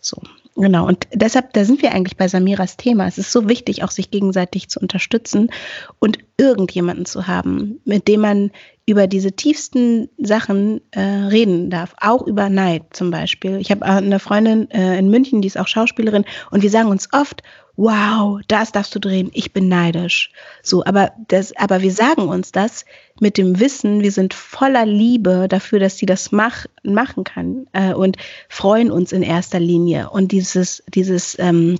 [0.00, 0.20] So,
[0.54, 0.86] genau.
[0.86, 3.06] Und deshalb, da sind wir eigentlich bei Samiras Thema.
[3.06, 5.50] Es ist so wichtig, auch sich gegenseitig zu unterstützen
[5.98, 8.50] und irgendjemanden zu haben, mit dem man
[8.86, 13.56] über diese tiefsten Sachen äh, reden darf, auch über Neid zum Beispiel.
[13.56, 17.08] Ich habe eine Freundin äh, in München, die ist auch Schauspielerin, und wir sagen uns
[17.12, 17.42] oft,
[17.76, 20.30] wow, das darfst du drehen, ich bin neidisch.
[20.62, 22.84] So, aber das, aber wir sagen uns das
[23.20, 27.94] mit dem Wissen, wir sind voller Liebe dafür, dass sie das mach, machen kann äh,
[27.94, 28.16] und
[28.48, 30.10] freuen uns in erster Linie.
[30.10, 31.78] Und dieses, dieses, ähm,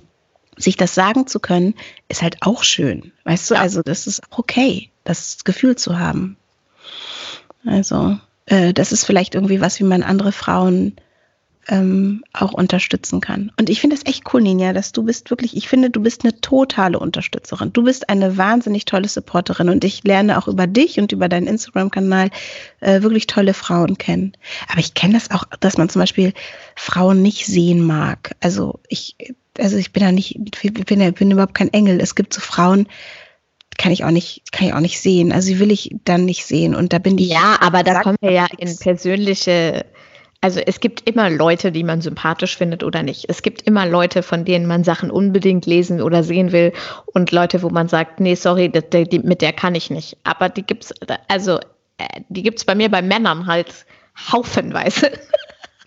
[0.57, 1.75] sich das sagen zu können,
[2.07, 3.11] ist halt auch schön.
[3.25, 6.37] Weißt du, also das ist auch okay, das Gefühl zu haben.
[7.65, 10.95] Also, äh, das ist vielleicht irgendwie was, wie man andere Frauen
[11.67, 13.51] ähm, auch unterstützen kann.
[13.59, 16.23] Und ich finde das echt cool, Ninja, dass du bist wirklich, ich finde, du bist
[16.23, 17.73] eine totale Unterstützerin.
[17.73, 21.47] Du bist eine wahnsinnig tolle Supporterin und ich lerne auch über dich und über deinen
[21.47, 22.29] Instagram-Kanal
[22.81, 24.33] äh, wirklich tolle Frauen kennen.
[24.69, 26.33] Aber ich kenne das auch, dass man zum Beispiel
[26.75, 28.35] Frauen nicht sehen mag.
[28.41, 29.15] Also ich,
[29.57, 31.99] also ich bin da nicht, ich bin, ich bin überhaupt kein Engel.
[31.99, 32.87] Es gibt so Frauen,
[33.77, 35.31] kann ich auch nicht, kann ich auch nicht sehen.
[35.31, 36.75] Also die will ich dann nicht sehen.
[36.75, 37.29] Und da bin ich.
[37.29, 39.85] Ja, aber da kommen wir ja in persönliche.
[40.45, 43.25] Also es gibt immer Leute, die man sympathisch findet oder nicht.
[43.29, 46.71] Es gibt immer Leute, von denen man Sachen unbedingt lesen oder sehen will
[47.07, 50.17] und Leute, wo man sagt, nee, sorry, die, die, mit der kann ich nicht.
[50.23, 50.93] Aber die gibt's,
[51.29, 51.57] also
[51.97, 53.87] äh, die gibt's bei mir bei Männern halt
[54.31, 55.13] haufenweise.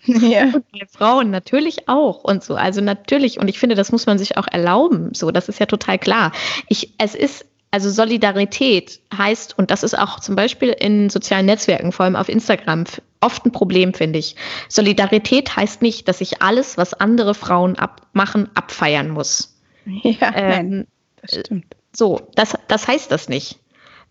[0.03, 0.43] Ja.
[0.53, 2.55] Und bei Frauen natürlich auch und so.
[2.55, 5.13] Also natürlich, und ich finde, das muss man sich auch erlauben.
[5.13, 6.31] So, das ist ja total klar.
[6.67, 11.91] Ich, es ist also Solidarität heißt, und das ist auch zum Beispiel in sozialen Netzwerken,
[11.91, 12.85] vor allem auf Instagram,
[13.21, 14.35] oft ein Problem, finde ich.
[14.69, 19.55] Solidarität heißt nicht, dass ich alles, was andere Frauen abmachen, abfeiern muss.
[20.03, 20.87] Ja, ähm, nein,
[21.21, 21.75] das stimmt.
[21.95, 23.57] So, das, das heißt das nicht.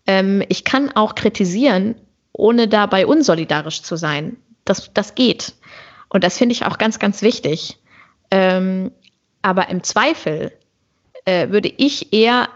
[0.07, 1.95] Ähm, ich kann auch kritisieren,
[2.33, 4.35] ohne dabei unsolidarisch zu sein.
[4.65, 5.53] Das, das geht.
[6.09, 7.77] Und das finde ich auch ganz, ganz wichtig.
[8.29, 8.91] Ähm,
[9.41, 10.51] aber im Zweifel
[11.23, 12.49] äh, würde ich eher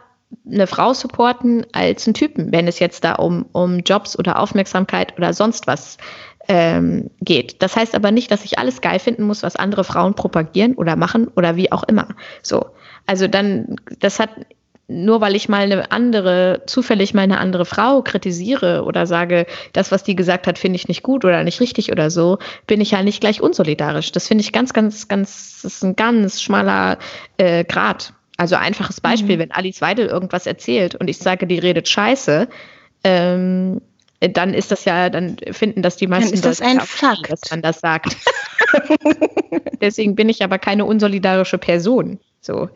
[0.49, 5.17] eine Frau supporten als einen Typen, wenn es jetzt da um, um Jobs oder Aufmerksamkeit
[5.17, 5.97] oder sonst was
[6.47, 7.61] ähm, geht.
[7.61, 10.95] Das heißt aber nicht, dass ich alles geil finden muss, was andere Frauen propagieren oder
[10.95, 12.09] machen oder wie auch immer.
[12.41, 12.65] So.
[13.05, 14.29] Also dann, das hat,
[14.87, 19.91] nur weil ich mal eine andere, zufällig mal eine andere Frau kritisiere oder sage, das,
[19.91, 22.91] was die gesagt hat, finde ich nicht gut oder nicht richtig oder so, bin ich
[22.91, 24.11] ja nicht gleich unsolidarisch.
[24.11, 26.97] Das finde ich ganz, ganz, ganz, das ist ein ganz schmaler
[27.37, 28.13] äh, Grad.
[28.43, 29.39] Also einfaches Beispiel, mhm.
[29.39, 32.49] wenn Alice Weidel irgendwas erzählt und ich sage, die redet scheiße,
[33.05, 33.79] ähm,
[34.19, 37.49] dann ist das ja, dann finden das die meisten, dann ist das ein Fakt, dass
[37.51, 38.17] man das sagt.
[39.81, 42.19] Deswegen bin ich aber keine unsolidarische Person.
[42.41, 42.67] So.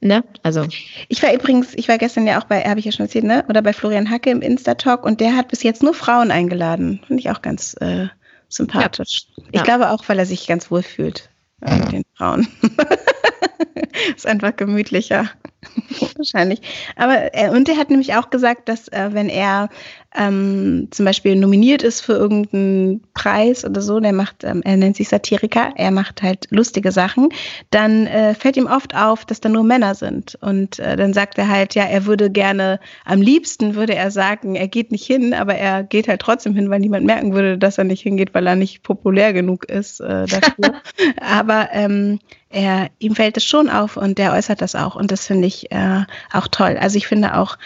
[0.00, 0.24] Ne?
[0.42, 0.66] Also.
[1.06, 3.44] Ich war übrigens, ich war gestern ja auch bei, habe ich ja schon erzählt, ne?
[3.48, 7.02] Oder bei Florian Hacke im Insta-Talk und der hat bis jetzt nur Frauen eingeladen.
[7.06, 8.08] Finde ich auch ganz äh,
[8.48, 9.26] sympathisch.
[9.36, 9.44] Ja.
[9.52, 9.62] Ich ja.
[9.62, 11.30] glaube auch, weil er sich ganz wohl fühlt
[11.60, 12.48] mit den Frauen.
[14.16, 15.30] ist einfach gemütlicher.
[16.16, 16.60] Wahrscheinlich.
[16.96, 19.68] Aber äh, und er hat nämlich auch gesagt, dass äh, wenn er
[20.16, 24.96] ähm, zum Beispiel nominiert ist für irgendeinen Preis oder so, der macht, ähm, er nennt
[24.96, 27.28] sich Satiriker, er macht halt lustige Sachen,
[27.70, 30.36] dann äh, fällt ihm oft auf, dass da nur Männer sind.
[30.40, 34.54] Und äh, dann sagt er halt, ja, er würde gerne, am liebsten würde er sagen,
[34.54, 37.78] er geht nicht hin, aber er geht halt trotzdem hin, weil niemand merken würde, dass
[37.78, 40.74] er nicht hingeht, weil er nicht populär genug ist äh, dafür.
[41.20, 44.96] aber ähm, er, ihm fällt es schon auf und der äußert das auch.
[44.96, 46.76] Und das finde ich äh, auch toll.
[46.80, 47.58] Also ich finde auch,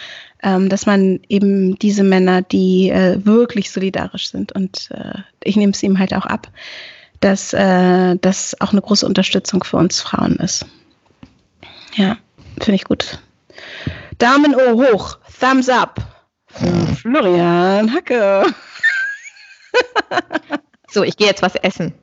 [0.43, 5.71] ähm, dass man eben diese Männer, die äh, wirklich solidarisch sind, und äh, ich nehme
[5.71, 6.47] es ihm halt auch ab,
[7.19, 10.65] dass äh, das auch eine große Unterstützung für uns Frauen ist.
[11.95, 12.17] Ja,
[12.59, 13.19] finde ich gut.
[14.17, 15.99] Daumen hoch, Thumbs up.
[17.01, 18.45] Florian Hacke.
[20.89, 21.93] so, ich gehe jetzt was essen.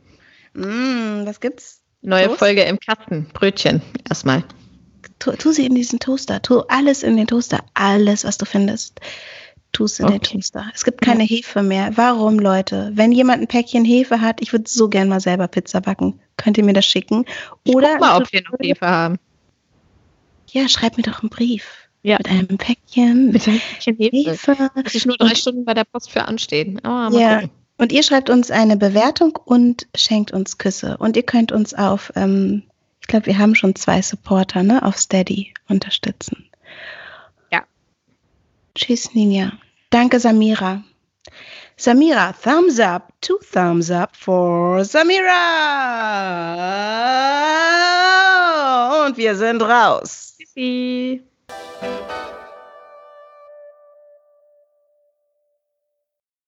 [0.54, 1.82] Mm, was gibt's?
[2.00, 2.38] Neue Toast?
[2.38, 3.28] Folge im Kasten.
[3.32, 4.44] Brötchen erstmal.
[5.18, 6.40] Tu, tu, sie in diesen Toaster.
[6.42, 7.60] Tu alles in den Toaster.
[7.74, 9.00] Alles, was du findest.
[9.72, 10.18] Tu es in okay.
[10.18, 10.70] den Toaster.
[10.74, 11.36] Es gibt keine ja.
[11.36, 11.96] Hefe mehr.
[11.96, 12.90] Warum, Leute?
[12.94, 16.20] Wenn jemand ein Päckchen Hefe hat, ich würde so gern mal selber Pizza backen.
[16.36, 17.24] Könnt ihr mir das schicken?
[17.66, 19.18] Oder guck mal, ob wir noch Hefe haben.
[20.50, 21.88] Ja, schreib mir doch einen Brief.
[22.02, 22.16] Ja.
[22.18, 23.32] Mit einem Päckchen.
[23.32, 24.30] Mit einem Päckchen Hefe.
[24.30, 24.70] Hefe.
[24.74, 26.80] Muss ich nur drei Stunden bei der Post für anstehen.
[26.84, 27.40] Oh, ja.
[27.40, 27.50] Gucken.
[27.78, 30.96] Und ihr schreibt uns eine Bewertung und schenkt uns Küsse.
[30.98, 32.67] Und ihr könnt uns auf, ähm, ich
[33.08, 36.48] glaube, wir haben schon zwei Supporter, ne, auf Steady unterstützen.
[37.50, 37.64] Ja.
[38.74, 39.52] Tschüss, Ninja.
[39.90, 40.84] Danke, Samira.
[41.76, 45.26] Samira, thumbs up, two thumbs up for Samira.
[49.06, 50.36] Und wir sind raus.
[50.38, 51.22] Tschüssi.